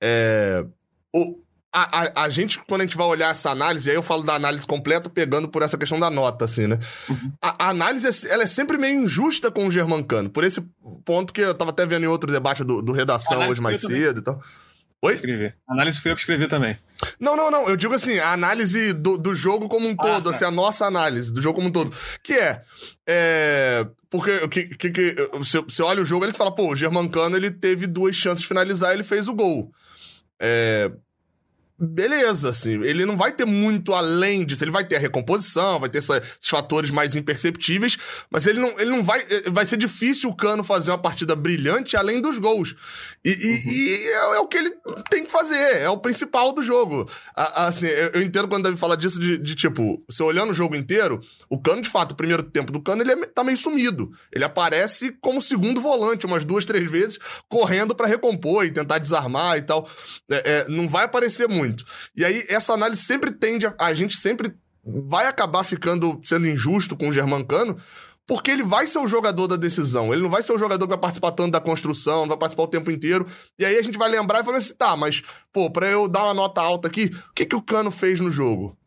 [0.02, 0.66] É,
[1.14, 1.40] o,
[1.72, 4.34] a, a, a, gente, quando a gente vai olhar essa análise, aí eu falo da
[4.34, 6.80] análise completa, pegando por essa questão da nota, assim, né?
[7.08, 7.32] Uhum.
[7.42, 10.62] A, a, análise, ela é sempre meio injusta com o Germancano, por esse
[11.06, 14.20] ponto que eu tava até vendo em outro debate do, do Redação hoje mais cedo
[14.20, 14.42] e tal.
[15.02, 15.14] Oi?
[15.16, 15.54] Escrevi.
[15.68, 16.78] A análise foi eu que escrevi também.
[17.20, 17.70] Não, não, não.
[17.70, 20.30] Eu digo assim, a análise do, do jogo como um ah, todo, tá.
[20.32, 21.96] assim, a nossa análise do jogo como um todo.
[22.22, 22.62] Que é.
[23.08, 26.76] é porque que, que, que, você, você olha o jogo e ele fala, pô, o
[26.76, 29.72] Germancano ele teve duas chances de finalizar e ele fez o gol.
[30.42, 30.92] É,
[31.80, 35.90] beleza, assim, ele não vai ter muito além disso, ele vai ter a recomposição, vai
[35.90, 37.98] ter esses fatores mais imperceptíveis,
[38.30, 41.36] mas ele não, ele não vai, eh, vai ser difícil o Cano fazer uma partida
[41.36, 42.76] brilhante além dos gols.
[43.24, 43.36] E, uhum.
[43.36, 44.72] e, e é, é, o que ele
[45.10, 47.10] tem que fazer, é o principal do jogo.
[47.36, 50.54] A, assim, eu, eu, entendo quando deve falar disso de, de, tipo, você olhando o
[50.54, 51.20] jogo inteiro,
[51.50, 54.12] o Cano, de fato, o primeiro tempo do Cano, ele é, tá meio sumido.
[54.34, 59.58] Ele aparece como segundo volante umas duas, três vezes, correndo para recompor e tentar desarmar
[59.58, 59.88] e tal.
[60.30, 61.86] É, é, não vai aparecer muito muito.
[62.16, 63.76] E aí, essa análise sempre tende a.
[63.80, 64.54] A gente sempre
[64.84, 67.78] vai acabar ficando sendo injusto com o Germancano,
[68.26, 70.14] porque ele vai ser o jogador da decisão.
[70.14, 72.68] Ele não vai ser o jogador que vai participar tanto da construção, vai participar o
[72.68, 73.26] tempo inteiro.
[73.58, 76.24] E aí a gente vai lembrar e falar assim: tá, mas, pô, pra eu dar
[76.26, 78.78] uma nota alta aqui, o que, que o Cano fez no jogo?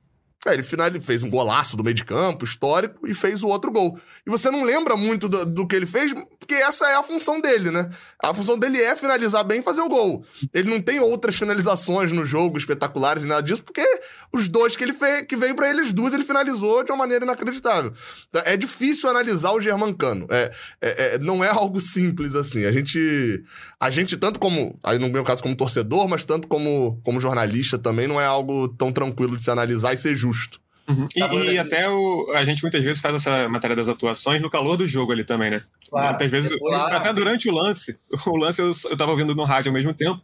[0.44, 3.46] É, ele, final, ele fez um golaço do meio de campo, histórico, e fez o
[3.46, 3.96] outro gol.
[4.26, 7.40] E você não lembra muito do, do, que ele fez, porque essa é a função
[7.40, 7.88] dele, né?
[8.20, 10.24] A função dele é finalizar bem e fazer o gol.
[10.52, 13.84] Ele não tem outras finalizações no jogo espetaculares, nada disso, porque
[14.32, 17.24] os dois que ele fez, que veio para eles duas, ele finalizou de uma maneira
[17.24, 17.92] inacreditável.
[18.28, 20.26] Então, é difícil analisar o Germancano.
[20.28, 22.64] É, é, é, não é algo simples assim.
[22.64, 23.44] A gente,
[23.78, 27.78] a gente tanto como, aí no meu caso como torcedor, mas tanto como, como jornalista
[27.78, 30.60] também, não é algo tão tranquilo de se analisar e ser justo justo.
[30.88, 31.06] Uhum.
[31.14, 34.76] E, e, até o, a gente muitas vezes faz essa matéria das atuações no calor
[34.76, 35.62] do jogo ali também, né?
[35.88, 36.08] Claro.
[36.08, 36.96] Muitas vezes, claro.
[36.96, 40.20] até durante o lance, o lance eu, eu tava ouvindo no rádio ao mesmo tempo,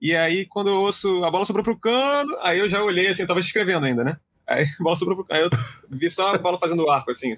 [0.00, 3.22] E aí, quando eu ouço a bola sobrou pro cano, aí eu já olhei assim,
[3.22, 4.16] eu tava escrevendo ainda, né?
[4.48, 5.34] Aí a bola sobrou pro...
[5.34, 5.50] Aí eu
[5.90, 7.34] vi só a bola fazendo arco, assim.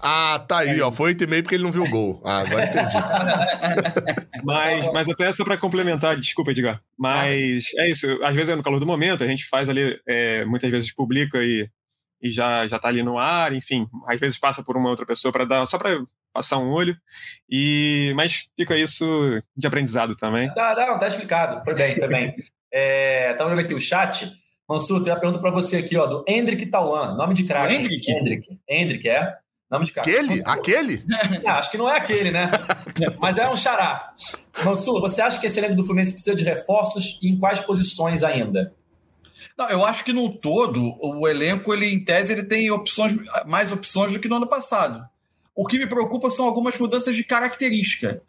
[0.00, 0.90] Ah, tá aí, ó.
[0.90, 2.20] Foi 8,5 porque ele não viu o gol.
[2.24, 2.96] Ah, agora entendi.
[4.44, 6.80] mas, mas até só para complementar, desculpa, Edgar.
[6.98, 8.06] Mas é isso.
[8.24, 11.38] Às vezes é no calor do momento, a gente faz ali, é, muitas vezes publica
[11.38, 11.68] e,
[12.20, 13.86] e já, já tá ali no ar, enfim.
[14.06, 16.00] Às vezes passa por uma outra pessoa para dar, só para
[16.32, 16.96] passar um olho.
[17.48, 20.52] E, mas fica isso de aprendizado também.
[20.54, 21.64] Tá, não, tá explicado.
[21.64, 22.34] Foi bem, foi bem.
[22.72, 24.32] É, tá vendo aqui o chat.
[24.68, 27.74] Mansur, tem uma pergunta para você aqui, ó, do Hendrik Tauan, nome de craque.
[27.74, 28.10] Hendrik?
[28.10, 28.58] Hendrik.
[28.68, 29.38] Hendrik, é.
[29.70, 30.10] Nome de craque.
[30.10, 30.42] Aquele?
[30.44, 31.04] Aquele?
[31.46, 32.50] Ah, acho que não é aquele, né?
[33.18, 34.12] Mas é um xará.
[34.64, 38.22] Mansur, você acha que esse elenco do Fluminense precisa de reforços e em quais posições
[38.22, 38.74] ainda?
[39.56, 43.14] Não, eu acho que no todo, o elenco, ele, em tese, ele tem opções,
[43.46, 45.04] mais opções do que no ano passado.
[45.54, 48.22] O que me preocupa são algumas mudanças de característica.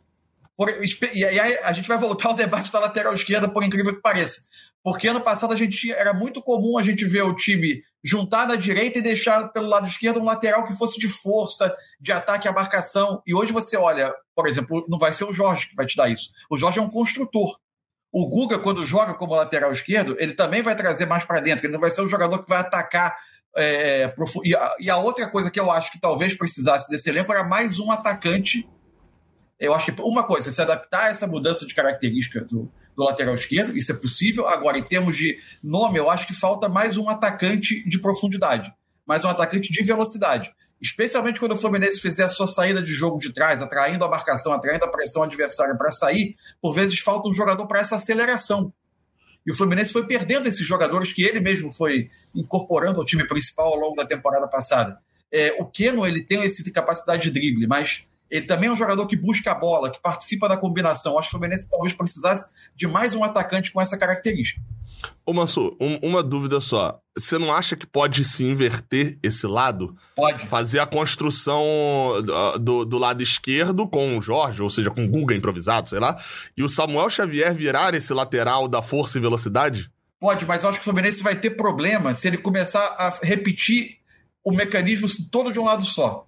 [0.57, 0.69] Por,
[1.13, 4.41] e aí a gente vai voltar ao debate da lateral esquerda, por incrível que pareça.
[4.84, 8.55] Porque ano passado a gente era muito comum a gente ver o time juntar na
[8.55, 12.51] direita e deixar pelo lado esquerdo um lateral que fosse de força, de ataque à
[12.51, 13.21] marcação.
[13.27, 16.09] E hoje você olha, por exemplo, não vai ser o Jorge que vai te dar
[16.09, 16.30] isso.
[16.49, 17.57] O Jorge é um construtor.
[18.11, 21.65] O Guga, quando joga como lateral esquerdo, ele também vai trazer mais para dentro.
[21.65, 23.15] Ele não vai ser um jogador que vai atacar.
[23.55, 24.13] É,
[24.43, 27.43] e, a, e a outra coisa que eu acho que talvez precisasse desse elenco era
[27.43, 28.67] mais um atacante.
[29.59, 33.33] Eu acho que uma coisa, se adaptar a essa mudança de característica do, do lateral
[33.33, 34.45] esquerdo, isso é possível.
[34.45, 38.73] Agora, em termos de nome, eu acho que falta mais um atacante de profundidade,
[39.07, 40.53] mais um atacante de velocidade.
[40.81, 44.51] Especialmente quando o Fluminense fizer a sua saída de jogo de trás, atraindo a marcação,
[44.51, 48.73] atraindo a pressão adversária para sair, por vezes falta um jogador para essa aceleração.
[49.47, 53.67] E o Fluminense foi perdendo esses jogadores que ele mesmo foi incorporando ao time principal
[53.67, 54.99] ao longo da temporada passada.
[55.31, 59.07] É, o Keno ele tem essa capacidade de drible, mas ele também é um jogador
[59.07, 61.17] que busca a bola, que participa da combinação.
[61.17, 64.61] Acho que o Fluminense talvez precisasse de mais um atacante com essa característica.
[65.25, 66.99] Ô, Mansur, um, uma dúvida só.
[67.17, 69.95] Você não acha que pode se inverter esse lado?
[70.15, 70.45] Pode.
[70.45, 71.63] Fazer a construção
[72.23, 75.99] do, do, do, lado esquerdo com o Jorge, ou seja, com o Guga improvisado, sei
[75.99, 76.15] lá,
[76.57, 79.91] e o Samuel Xavier virar esse lateral da força e velocidade?
[80.19, 83.97] Pode, mas eu acho que o Fluminense vai ter problema se ele começar a repetir
[84.43, 86.25] o mecanismo todo de um lado só.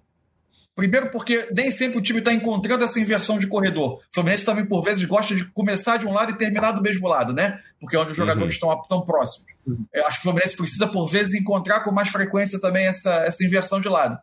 [0.74, 3.96] Primeiro, porque nem sempre o time está encontrando essa inversão de corredor.
[3.96, 7.06] O Fluminense também, por vezes, gosta de começar de um lado e terminar do mesmo
[7.06, 7.60] lado, né?
[7.78, 8.70] Porque é onde os jogadores uhum.
[8.70, 9.52] estão tão próximos.
[9.66, 9.84] Uhum.
[9.92, 13.44] Eu acho que o Fluminense precisa, por vezes, encontrar com mais frequência também essa, essa
[13.44, 14.18] inversão de lado.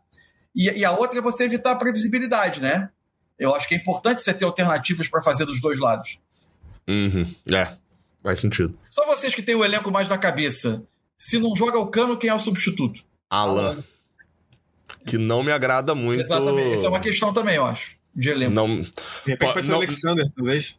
[0.55, 2.89] E, e a outra é você evitar a previsibilidade, né?
[3.37, 6.17] Eu acho que é importante você ter alternativas para fazer dos dois lados.
[6.89, 7.31] Uhum.
[7.53, 7.71] É,
[8.23, 8.77] faz sentido.
[8.89, 10.83] Só vocês que têm o elenco mais na cabeça.
[11.15, 13.03] Se não joga o cano, quem é o substituto?
[13.29, 13.67] Alan.
[13.67, 13.83] Alan
[15.05, 16.21] que não me agrada muito.
[16.21, 16.75] Exatamente.
[16.75, 18.53] Essa é uma questão também, eu acho, de elenco.
[18.53, 18.81] Não...
[18.81, 18.89] De
[19.25, 20.75] repente pode ser o Alexander, talvez.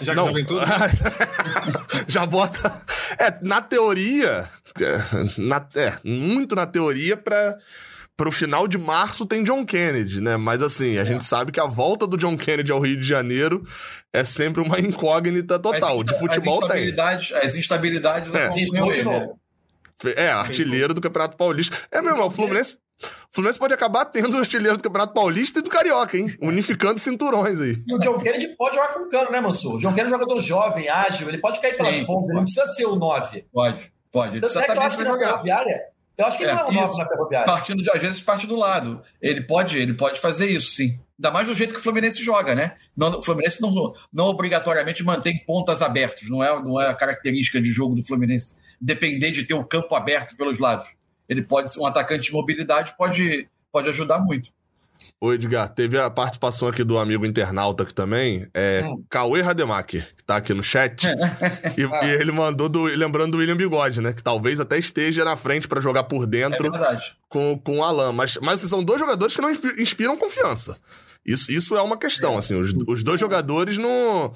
[0.00, 0.26] Já que não.
[0.26, 0.60] já tudo.
[2.08, 2.82] já bota.
[3.18, 4.48] É, na teoria.
[4.80, 7.58] É, na, é, muito na teoria para
[8.16, 10.36] pro final de março tem John Kennedy, né?
[10.36, 11.04] Mas assim, a é.
[11.04, 13.62] gente sabe que a volta do John Kennedy ao Rio de Janeiro
[14.12, 16.02] é sempre uma incógnita total.
[16.02, 17.38] de futebol as instabilidades, tem.
[17.38, 18.46] As instabilidades é.
[18.46, 19.04] acompanham ele.
[19.04, 19.32] Né?
[20.16, 21.76] É, artilheiro do Campeonato Paulista.
[21.92, 22.76] É mesmo, o Fluminense.
[23.30, 26.34] O Fluminense pode acabar tendo o artilheiro do Campeonato Paulista e do Carioca, hein?
[26.40, 27.76] Unificando cinturões aí.
[27.86, 29.74] E o John Kennedy pode jogar com cano, né, Mansur?
[29.74, 32.38] O John Kennedy é um jogador jovem, ágil, ele pode cair pelas Sim, pontas, ele
[32.38, 33.44] não precisa ser o 9.
[33.52, 34.32] Pode, pode.
[34.32, 35.42] Ele precisa é que eu acho que jogar.
[36.16, 37.46] Eu acho que é, não é o 9 na ferroviária.
[37.46, 39.02] Partindo de, às vezes, parte do lado.
[39.22, 40.98] Ele pode, ele pode fazer isso, sim.
[41.16, 42.76] Ainda mais do jeito que o Fluminense joga, né?
[42.96, 46.28] Não, o Fluminense não, não obrigatoriamente mantém pontas abertas.
[46.28, 49.94] Não é, não é a característica de jogo do Fluminense depender de ter o campo
[49.94, 50.88] aberto pelos lados.
[51.28, 54.50] Ele pode ser um atacante de mobilidade, pode pode ajudar muito.
[55.20, 59.02] Ô Edgar, teve a participação aqui do amigo internauta aqui também, é hum.
[59.08, 61.06] Cauê Rademacher, que tá aqui no chat.
[61.76, 62.04] e, ah.
[62.04, 64.12] e, ele mandou, do, lembrando do William Bigode, né?
[64.12, 68.12] Que talvez até esteja na frente para jogar por dentro é com, com o Alan.
[68.12, 70.76] Mas, mas são dois jogadores que não inspiram confiança.
[71.26, 72.38] Isso, isso é uma questão, é.
[72.38, 72.54] assim.
[72.54, 74.32] Os, os dois jogadores não.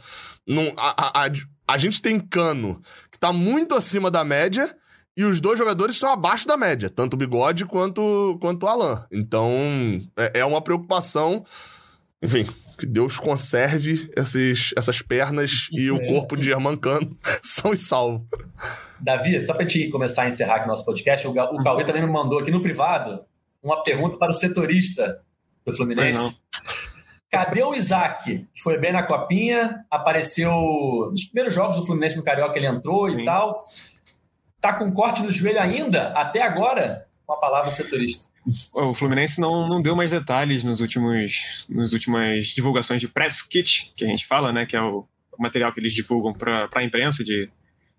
[0.47, 1.31] não a, a, a,
[1.69, 2.81] a gente tem cano
[3.11, 4.75] que tá muito acima da média
[5.17, 9.07] e os dois jogadores são abaixo da média, tanto o Bigode quanto, quanto o Alan.
[9.13, 9.51] Então,
[10.17, 11.45] é, é uma preocupação.
[12.23, 12.47] Enfim,
[12.79, 18.27] que Deus conserve esses, essas pernas e o corpo de Germancano são e salvo.
[18.99, 22.11] Davi, só para te começar a encerrar aqui nosso podcast, o, o Cauê também me
[22.11, 23.25] mandou aqui no privado
[23.63, 25.21] uma pergunta para o setorista
[25.65, 26.41] do Fluminense.
[27.31, 28.47] Cadê o Isaac?
[28.53, 30.51] Que foi bem na copinha, apareceu
[31.11, 33.21] nos primeiros jogos do Fluminense no Carioca, ele entrou Sim.
[33.21, 33.61] e tal
[34.63, 38.31] tá com corte no joelho ainda, até agora, com a palavra setorista.
[38.73, 43.93] O Fluminense não, não deu mais detalhes nos últimos, nas últimas divulgações de press kit,
[43.97, 44.65] que a gente fala, né?
[44.65, 45.07] Que é o,
[45.39, 47.51] material que eles divulgam para a imprensa de,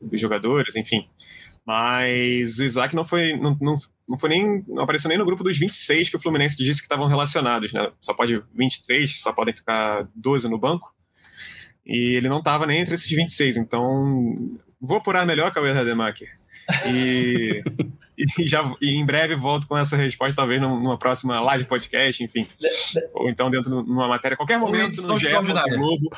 [0.02, 1.08] dos jogadores, enfim.
[1.66, 3.76] Mas o Isaac não foi, não, não,
[4.08, 6.86] não foi nem, não apareceu nem no grupo dos 26 que o Fluminense disse que
[6.86, 7.92] estavam relacionados, né?
[8.02, 10.94] Só pode 23, só podem ficar 12 no banco.
[11.86, 16.43] E ele não estava nem entre esses 26, então vou apurar melhor o Rademacher.
[16.88, 17.64] E
[18.18, 22.48] e já e em breve volto com essa resposta, talvez numa próxima live podcast, enfim.
[23.14, 25.30] Ou então dentro de uma matéria, qualquer momento no GE
[25.76, 26.10] Globo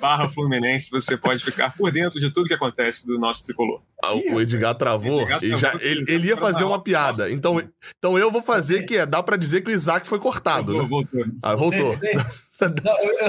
[0.00, 3.80] barra Fluminense, você pode ficar por dentro de tudo que acontece do nosso tricolor.
[4.02, 7.30] Ah, o Edgar travou, Edgar e já, ele, ele ia fazer uma piada.
[7.30, 7.62] Então,
[7.98, 10.72] então eu vou fazer que é, dá para dizer que o Isaac foi cortado.
[10.72, 11.26] Voltou, né?
[11.26, 11.38] voltou.
[11.42, 11.98] Ah, voltou.
[12.60, 13.28] Não, eu, eu,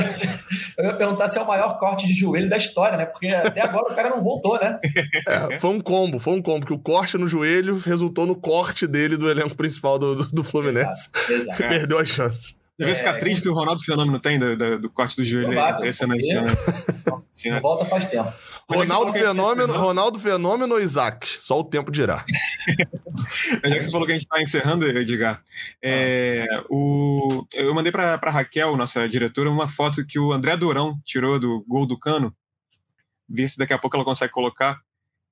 [0.78, 3.06] eu, ia perguntar se é o maior corte de joelho da história, né?
[3.06, 4.80] Porque até agora o cara não voltou, né?
[5.28, 8.86] É, foi um combo, foi um combo, que o corte no joelho resultou no corte
[8.86, 11.10] dele do elenco principal do, do, do Fluminense.
[11.30, 11.58] Exato, exato.
[11.68, 12.56] Perdeu as chances.
[12.78, 15.24] Já viu a cicatriz é, que o Ronaldo Fenômeno tem do, do, do corte do
[15.24, 15.48] joelho?
[15.48, 16.42] Provável, impressionante, né?
[17.52, 18.34] Não volta faz tempo.
[18.70, 21.26] Ronaldo Fenômeno, Ronaldo Fenômeno ou Isaac?
[21.26, 22.26] Só o tempo dirá.
[23.64, 25.42] Mas já que você falou que a gente está encerrando, Edgar,
[25.82, 31.00] é, o, eu mandei para a Raquel, nossa diretora, uma foto que o André Durão
[31.06, 32.36] tirou do gol do Cano.
[33.28, 34.82] Vê se daqui a pouco ela consegue colocar.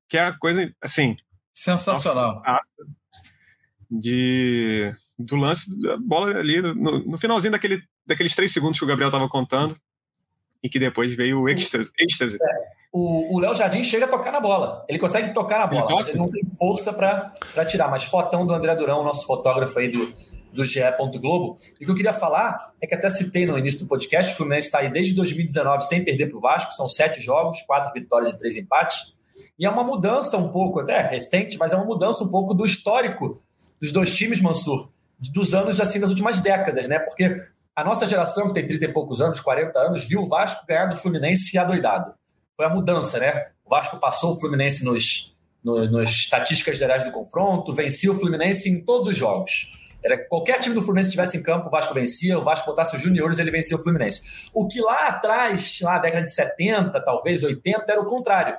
[0.08, 1.18] Que é a coisa, assim...
[1.54, 2.42] Sensacional.
[3.92, 4.94] De
[5.26, 9.10] do lance da bola ali no, no, finalzinho daquele, daqueles três segundos que o Gabriel
[9.10, 9.76] estava contando
[10.64, 11.92] e que depois veio o êxtase.
[12.00, 12.38] êxtase.
[12.42, 14.86] É, o Léo Jardim chega a tocar na bola.
[14.88, 17.90] Ele consegue tocar na bola, ele mas ele não tem força para tirar.
[17.90, 20.14] Mas fotão do André Durão, nosso fotógrafo aí do,
[20.54, 20.80] do GE.
[21.20, 21.58] Globo.
[21.82, 24.38] E o que eu queria falar é que até citei no início do podcast, o
[24.38, 28.32] Fluminense está aí desde 2019 sem perder para o Vasco, são sete jogos, quatro vitórias
[28.32, 29.16] e três empates.
[29.58, 32.64] E é uma mudança um pouco, até recente, mas é uma mudança um pouco do
[32.64, 33.42] histórico
[33.82, 34.93] dos dois times, Mansur
[35.32, 37.00] dos anos assim das últimas décadas, né?
[37.00, 37.42] Porque
[37.76, 40.86] a nossa geração, que tem 30 e poucos anos, 40 anos, viu o Vasco ganhar
[40.86, 42.14] do Fluminense adoidado.
[42.56, 43.46] Foi a mudança, né?
[43.66, 48.70] O Vasco passou o Fluminense nos, nos, nos estatísticas gerais do confronto, vencia o Fluminense
[48.70, 49.72] em todos os jogos.
[50.04, 53.02] Era, qualquer time do Fluminense estivesse em campo, o Vasco vencia, o Vasco botasse os
[53.02, 54.50] juniores, ele vencia o Fluminense.
[54.54, 58.58] O que lá atrás, lá na década de 70, talvez 80, era o contrário.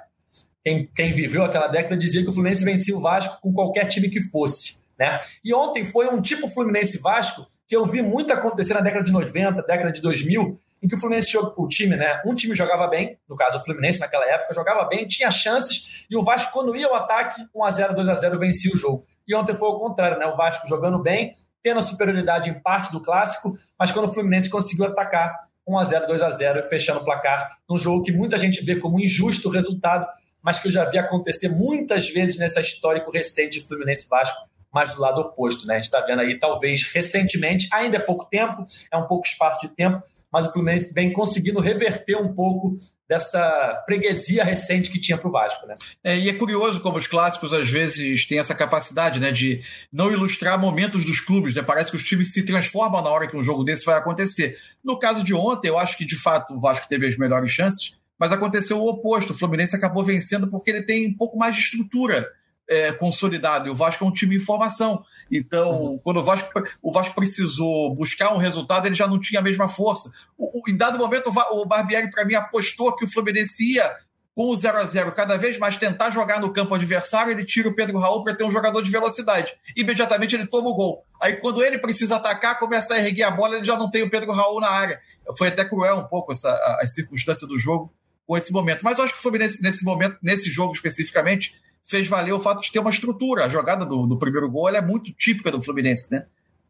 [0.64, 4.08] Quem, quem viveu aquela década dizia que o Fluminense vencia o Vasco com qualquer time
[4.08, 4.83] que fosse.
[4.98, 5.18] Né?
[5.44, 9.12] E ontem foi um tipo Fluminense Vasco que eu vi muito acontecer na década de
[9.12, 12.20] 90, década de 2000, em que o Fluminense, o time, né?
[12.26, 16.16] Um time jogava bem, no caso o Fluminense naquela época, jogava bem, tinha chances, e
[16.16, 19.06] o Vasco, quando ia ao ataque, 1x0, 2x0, vencia o jogo.
[19.26, 20.26] E ontem foi o contrário, né?
[20.26, 24.50] O Vasco jogando bem, tendo a superioridade em parte do clássico, mas quando o Fluminense
[24.50, 25.34] conseguiu atacar
[25.66, 30.06] 1x0, 2x0 fechando o placar, num jogo que muita gente vê como injusto o resultado,
[30.42, 34.36] mas que eu já vi acontecer muitas vezes nessa histórico recente de Fluminense Vasco
[34.74, 35.66] mas do lado oposto.
[35.66, 35.74] Né?
[35.74, 39.60] A gente está vendo aí, talvez recentemente, ainda é pouco tempo, é um pouco espaço
[39.60, 40.02] de tempo,
[40.32, 42.76] mas o Fluminense vem conseguindo reverter um pouco
[43.08, 45.64] dessa freguesia recente que tinha para o Vasco.
[45.64, 45.76] Né?
[46.02, 49.62] É, e é curioso como os clássicos às vezes têm essa capacidade né, de
[49.92, 51.54] não ilustrar momentos dos clubes.
[51.54, 51.62] Né?
[51.62, 54.58] Parece que os times se transformam na hora que um jogo desse vai acontecer.
[54.82, 57.96] No caso de ontem, eu acho que de fato o Vasco teve as melhores chances,
[58.18, 59.32] mas aconteceu o oposto.
[59.32, 62.28] O Fluminense acabou vencendo porque ele tem um pouco mais de estrutura
[62.68, 63.68] é, consolidado.
[63.68, 65.04] E o Vasco é um time em formação.
[65.30, 65.98] Então, uhum.
[66.02, 66.50] quando o Vasco,
[66.82, 70.12] o Vasco precisou buscar um resultado, ele já não tinha a mesma força.
[70.36, 73.96] O, o, em dado momento, o, o Barbieri, para mim, apostou que o Fluminense ia
[74.34, 77.68] com o 0 a 0 cada vez mais tentar jogar no campo adversário, ele tira
[77.68, 79.54] o Pedro Raul para ter um jogador de velocidade.
[79.76, 81.04] Imediatamente ele toma o gol.
[81.22, 84.10] Aí quando ele precisa atacar, começa a erguer a bola, ele já não tem o
[84.10, 85.00] Pedro Raul na área.
[85.38, 87.92] Foi até cruel um pouco essa, a, a circunstância do jogo
[88.26, 88.82] com esse momento.
[88.82, 91.54] Mas eu acho que o Fluminense, nesse momento, nesse jogo especificamente,
[91.84, 93.44] fez valer o fato de ter uma estrutura.
[93.44, 96.26] A jogada do, do primeiro gol é muito típica do Fluminense, né?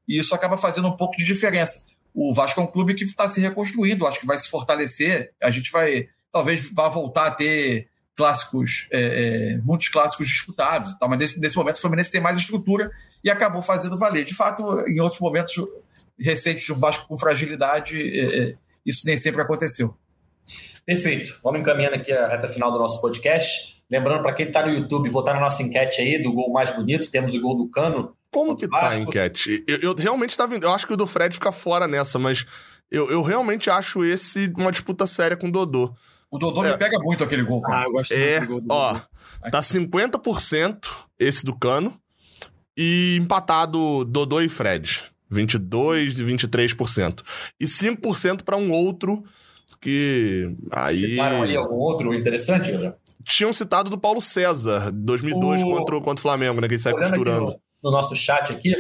[0.07, 1.87] E isso acaba fazendo um pouco de diferença.
[2.13, 5.31] O Vasco é um clube que está se reconstruindo, acho que vai se fortalecer.
[5.41, 9.01] A gente vai, talvez, vá voltar a ter clássicos, é,
[9.55, 10.97] é, muitos clássicos disputados.
[11.01, 12.91] Mas nesse, nesse momento o Fluminense tem mais estrutura
[13.23, 14.25] e acabou fazendo valer.
[14.25, 15.55] De fato, em outros momentos
[16.19, 18.55] recentes um Vasco com fragilidade, é, é
[18.85, 19.97] isso nem sempre aconteceu.
[20.85, 21.41] Perfeito.
[21.43, 23.74] Vamos encaminhando aqui a reta final do nosso podcast.
[23.91, 27.11] Lembrando para quem está no YouTube, votar na nossa enquete aí do gol mais bonito,
[27.11, 28.13] temos o gol do Cano.
[28.31, 29.63] Como que tá a enquete?
[29.67, 32.45] Eu, eu realmente estava Eu acho que o do Fred fica fora nessa, mas
[32.91, 35.95] eu, eu realmente acho esse uma disputa séria com o Dodô.
[36.31, 36.73] O Dodô é.
[36.73, 37.63] me pega muito aquele gol.
[37.63, 37.83] Cara.
[37.83, 39.05] Ah, eu gosto é, do gol do ó, Dodô.
[39.51, 40.87] Tá 50%
[41.19, 41.95] esse do Cano
[42.77, 45.05] e empatado Dodô e Fred.
[45.31, 47.23] 22 e 23%.
[47.61, 49.23] E 5% para um outro
[49.81, 52.97] que aí Citaram ali algum outro interessante, Gabriel?
[53.25, 55.71] Tinham citado do Paulo César, 2002 o...
[55.71, 56.69] contra, contra o Flamengo, né?
[56.69, 57.53] Que ele sai costurando.
[57.83, 58.73] No, no, nosso chat aqui,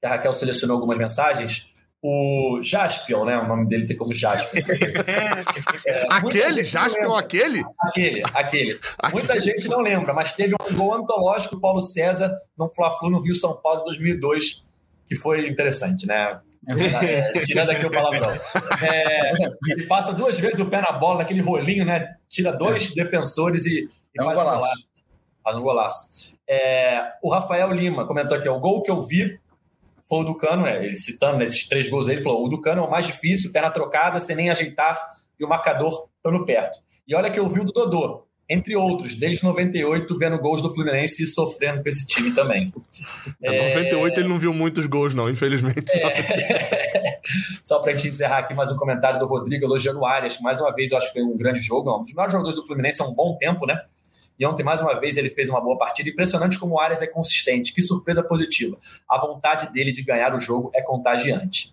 [0.00, 1.72] que a Raquel selecionou algumas mensagens,
[2.02, 3.38] o Jaspion, né?
[3.38, 4.60] O nome dele tem como Jaspion.
[5.86, 6.64] é, aquele?
[6.64, 7.62] Jaspion, aquele?
[7.80, 8.78] Aquele, aquele.
[9.12, 13.22] Muita gente não lembra, mas teve um gol antológico do Paulo César no Fla-Flu no
[13.22, 14.62] Rio São Paulo 2002,
[15.08, 16.40] que foi interessante, né?
[16.66, 18.30] É, tirando aqui o palavrão.
[18.82, 19.30] É,
[19.68, 22.14] ele passa duas vezes o pé na bola, naquele rolinho, né?
[22.28, 24.56] Tira dois defensores e, e é um faz golaço.
[24.56, 24.88] um golaço.
[25.42, 26.38] Faz um golaço.
[26.48, 29.38] É, o Rafael Lima comentou aqui: o gol que eu vi
[30.08, 32.60] foi o do Cano, é, ele citando esses três gols aí, ele falou: o do
[32.60, 35.08] Cano é o mais difícil, perna trocada, sem nem ajeitar
[35.38, 36.78] e o marcador estando perto.
[37.06, 40.72] E olha que eu vi o do Dodô, entre outros, desde 98, vendo gols do
[40.72, 42.72] Fluminense e sofrendo com esse time também.
[43.42, 43.68] Em é...
[43.74, 45.90] 98 ele não viu muitos gols, não, infelizmente.
[45.92, 47.20] É...
[47.62, 50.60] Só para a gente encerrar aqui mais um comentário do Rodrigo elogiando o Arias, mais
[50.60, 53.02] uma vez eu acho que foi um grande jogo, um dos melhores jogadores do Fluminense
[53.02, 53.80] há um bom tempo, né?
[54.38, 56.08] E ontem, mais uma vez, ele fez uma boa partida.
[56.08, 57.72] Impressionante como o Arias é consistente.
[57.72, 58.76] Que surpresa positiva.
[59.08, 61.72] A vontade dele de ganhar o jogo é contagiante.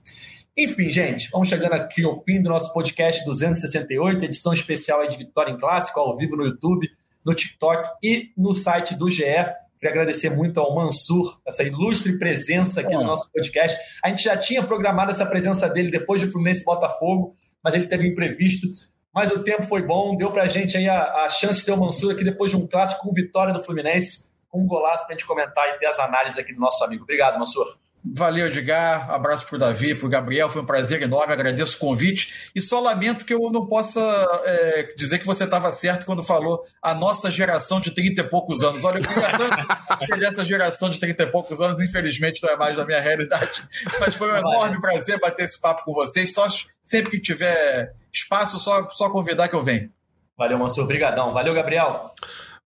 [0.63, 5.51] Enfim, gente, vamos chegando aqui ao fim do nosso podcast 268, edição especial de Vitória
[5.51, 6.87] em Clássico, ao vivo no YouTube,
[7.25, 9.23] no TikTok e no site do GE.
[9.23, 13.75] Queria agradecer muito ao Mansur, essa ilustre presença aqui no nosso podcast.
[14.03, 17.33] A gente já tinha programado essa presença dele depois de Fluminense Botafogo,
[17.63, 18.67] mas ele teve imprevisto
[19.11, 21.77] mas o tempo foi bom, deu pra gente aí a, a chance de ter o
[21.77, 25.25] Mansur aqui depois de um clássico com vitória do Fluminense, com um golaço pra gente
[25.25, 27.03] comentar e ter as análises aqui do nosso amigo.
[27.03, 27.77] Obrigado, Mansur.
[28.03, 29.11] Valeu, Edgar.
[29.11, 30.49] Abraço para o Davi, para o Gabriel.
[30.49, 31.33] Foi um prazer enorme.
[31.33, 32.49] Agradeço o convite.
[32.55, 34.01] E só lamento que eu não possa
[34.43, 38.63] é, dizer que você estava certo quando falou a nossa geração de 30 e poucos
[38.63, 38.83] anos.
[38.83, 42.75] Olha, eu fui tanto dessa geração de 30 e poucos anos, infelizmente, não é mais
[42.75, 43.67] da minha realidade.
[43.99, 46.33] Mas foi um enorme prazer bater esse papo com vocês.
[46.33, 46.47] Só
[46.81, 49.91] sempre que tiver espaço, só, só convidar que eu venho.
[50.35, 50.85] Valeu, Mansur.
[50.85, 51.33] Obrigadão.
[51.33, 52.15] Valeu, Gabriel.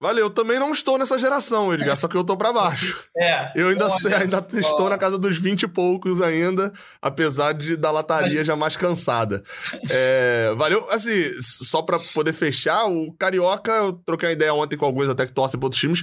[0.05, 3.02] Valeu, eu também não estou nessa geração, Edgar, só que eu tô para baixo.
[3.16, 3.52] É.
[3.55, 7.90] Eu ainda, sei, ainda estou na casa dos 20 e poucos ainda, apesar de da
[7.90, 9.42] lataria já mais cansada.
[9.88, 14.84] É, valeu, assim, só para poder fechar, o Carioca, eu troquei uma ideia ontem com
[14.84, 16.02] alguns até que torcem para outros times.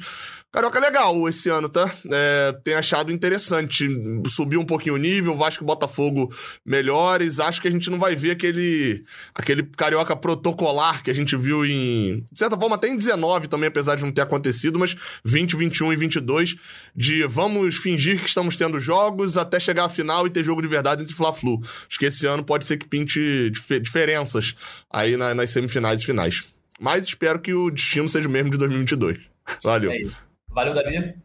[0.52, 1.90] Carioca é legal esse ano, tá?
[2.12, 3.88] É, tem achado interessante.
[4.28, 6.30] Subiu um pouquinho o nível, Vasco e Botafogo
[6.66, 7.40] melhores.
[7.40, 9.02] Acho que a gente não vai ver aquele,
[9.34, 12.26] aquele Carioca protocolar que a gente viu em.
[12.30, 14.94] De certa forma, até em 19 também, apesar de não ter acontecido, mas
[15.24, 16.56] 20, 21 e 22,
[16.94, 20.68] de vamos fingir que estamos tendo jogos até chegar à final e ter jogo de
[20.68, 21.62] verdade entre Fla-Flu.
[21.64, 24.54] Acho que esse ano pode ser que pinte dif diferenças
[24.90, 26.44] aí na, nas semifinais e finais.
[26.78, 29.18] Mas espero que o destino seja o mesmo de 2022.
[29.64, 29.92] Valeu.
[29.92, 30.31] É isso.
[30.54, 31.16] Valeu, Davi.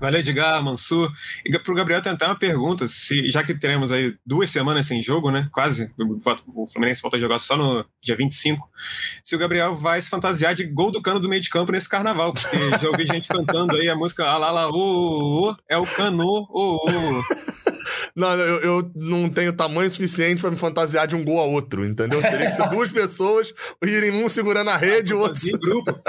[0.00, 1.10] Valeu, Edgar, Mansur.
[1.44, 5.02] E para o Gabriel tentar uma pergunta, se, já que teremos aí duas semanas sem
[5.02, 5.46] jogo, né?
[5.52, 5.90] Quase,
[6.46, 8.68] o Fluminense volta a jogar só no dia 25.
[9.22, 11.88] Se o Gabriel vai se fantasiar de gol do cano do meio de campo nesse
[11.88, 15.86] carnaval, porque já ouvi gente cantando aí a música Alala, ô, ô, ô, é o
[15.86, 17.22] cano, ô, ô.
[18.16, 21.84] Não, eu, eu, não tenho tamanho suficiente para me fantasiar de um gol a outro,
[21.84, 22.22] entendeu?
[22.22, 23.52] Teria que ser duas pessoas
[23.82, 25.40] irem um segurando a rede, o outro.
[25.58, 26.00] grupo.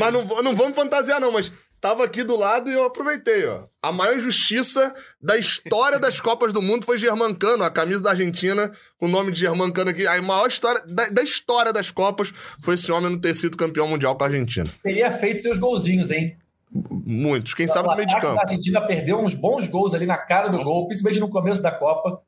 [0.00, 1.52] mas não, não vamos fantasiar, não, mas
[1.82, 3.64] tava aqui do lado e eu aproveitei, ó.
[3.82, 8.70] A maior injustiça da história das Copas do Mundo foi Germancano, a camisa da Argentina,
[8.96, 10.06] com o nome de Germancano aqui.
[10.06, 13.88] A maior história da, da, história das Copas foi esse homem não ter sido campeão
[13.88, 14.70] mundial com a Argentina.
[14.80, 16.36] Teria feito seus golzinhos, hein?
[16.70, 17.52] Muitos.
[17.52, 18.38] Quem sabe no meio de campo.
[18.38, 20.64] A Argentina perdeu uns bons gols ali na cara do Nossa.
[20.64, 22.22] gol, principalmente no começo da Copa.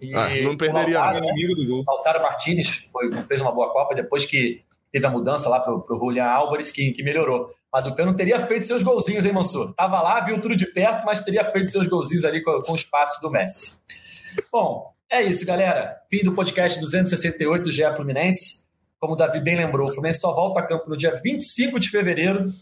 [0.00, 1.84] E ah, não perderia Lautaro, né?
[1.86, 4.62] Lautaro Martinez foi, fez uma boa Copa depois que
[4.94, 7.50] teve a mudança lá para o Julian Álvares, que, que melhorou.
[7.72, 9.74] Mas o Cano teria feito seus golzinhos, hein, Mansur?
[9.74, 12.84] Tava lá, viu tudo de perto, mas teria feito seus golzinhos ali com, com os
[12.84, 13.76] passos do Messi.
[14.52, 15.96] Bom, é isso, galera.
[16.08, 18.62] Fim do podcast 268 do GE Fluminense.
[19.00, 21.90] Como o Davi bem lembrou, o Fluminense só volta a campo no dia 25 de
[21.90, 22.52] fevereiro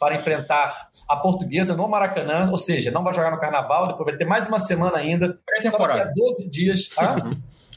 [0.00, 4.16] para enfrentar a Portuguesa no Maracanã, ou seja, não vai jogar no Carnaval, depois vai
[4.16, 5.38] ter mais uma semana ainda.
[5.46, 5.98] Pré-temporada.
[6.00, 6.90] Só daqui a 12 dias.
[6.98, 7.16] Ah?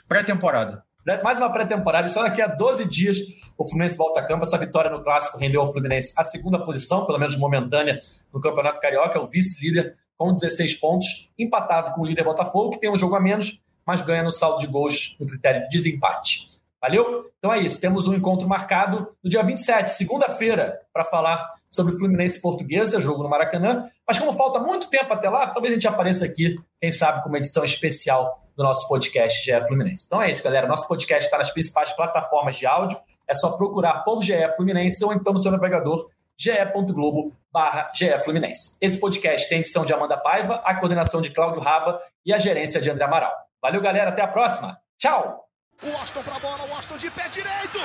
[0.08, 0.84] Pré-temporada.
[1.24, 3.18] Mais uma pré-temporada, só daqui a 12 dias
[3.62, 4.44] o Fluminense volta a campo.
[4.44, 8.00] Essa vitória no Clássico rendeu ao Fluminense a segunda posição, pelo menos momentânea,
[8.34, 12.80] no Campeonato Carioca, é o vice-líder com 16 pontos, empatado com o líder Botafogo, que
[12.80, 16.48] tem um jogo a menos, mas ganha no saldo de gols no critério de desempate.
[16.82, 17.30] Valeu?
[17.38, 17.80] Então é isso.
[17.80, 23.30] Temos um encontro marcado no dia 27, segunda-feira, para falar sobre Fluminense Portuguesa, jogo no
[23.30, 23.90] Maracanã.
[24.06, 27.30] Mas como falta muito tempo até lá, talvez a gente apareça aqui, quem sabe, com
[27.30, 30.06] uma edição especial do nosso podcast GE Fluminense.
[30.08, 30.68] Então é isso, galera.
[30.68, 32.98] Nosso podcast está nas principais plataformas de áudio.
[33.32, 37.90] É só procurar por GE Fluminense ou então no seu navegador ge.globo barra
[38.26, 38.78] Fluminense.
[38.82, 42.82] Esse podcast tem edição de Amanda Paiva, a coordenação de Cláudio Raba e a gerência
[42.82, 43.32] de André Amaral.
[43.62, 44.10] Valeu, galera.
[44.10, 44.78] Até a próxima.
[44.98, 45.46] Tchau!
[45.82, 47.80] O Washington pra bola, o Washington de pé direito!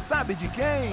[0.00, 0.92] Sabe de quem?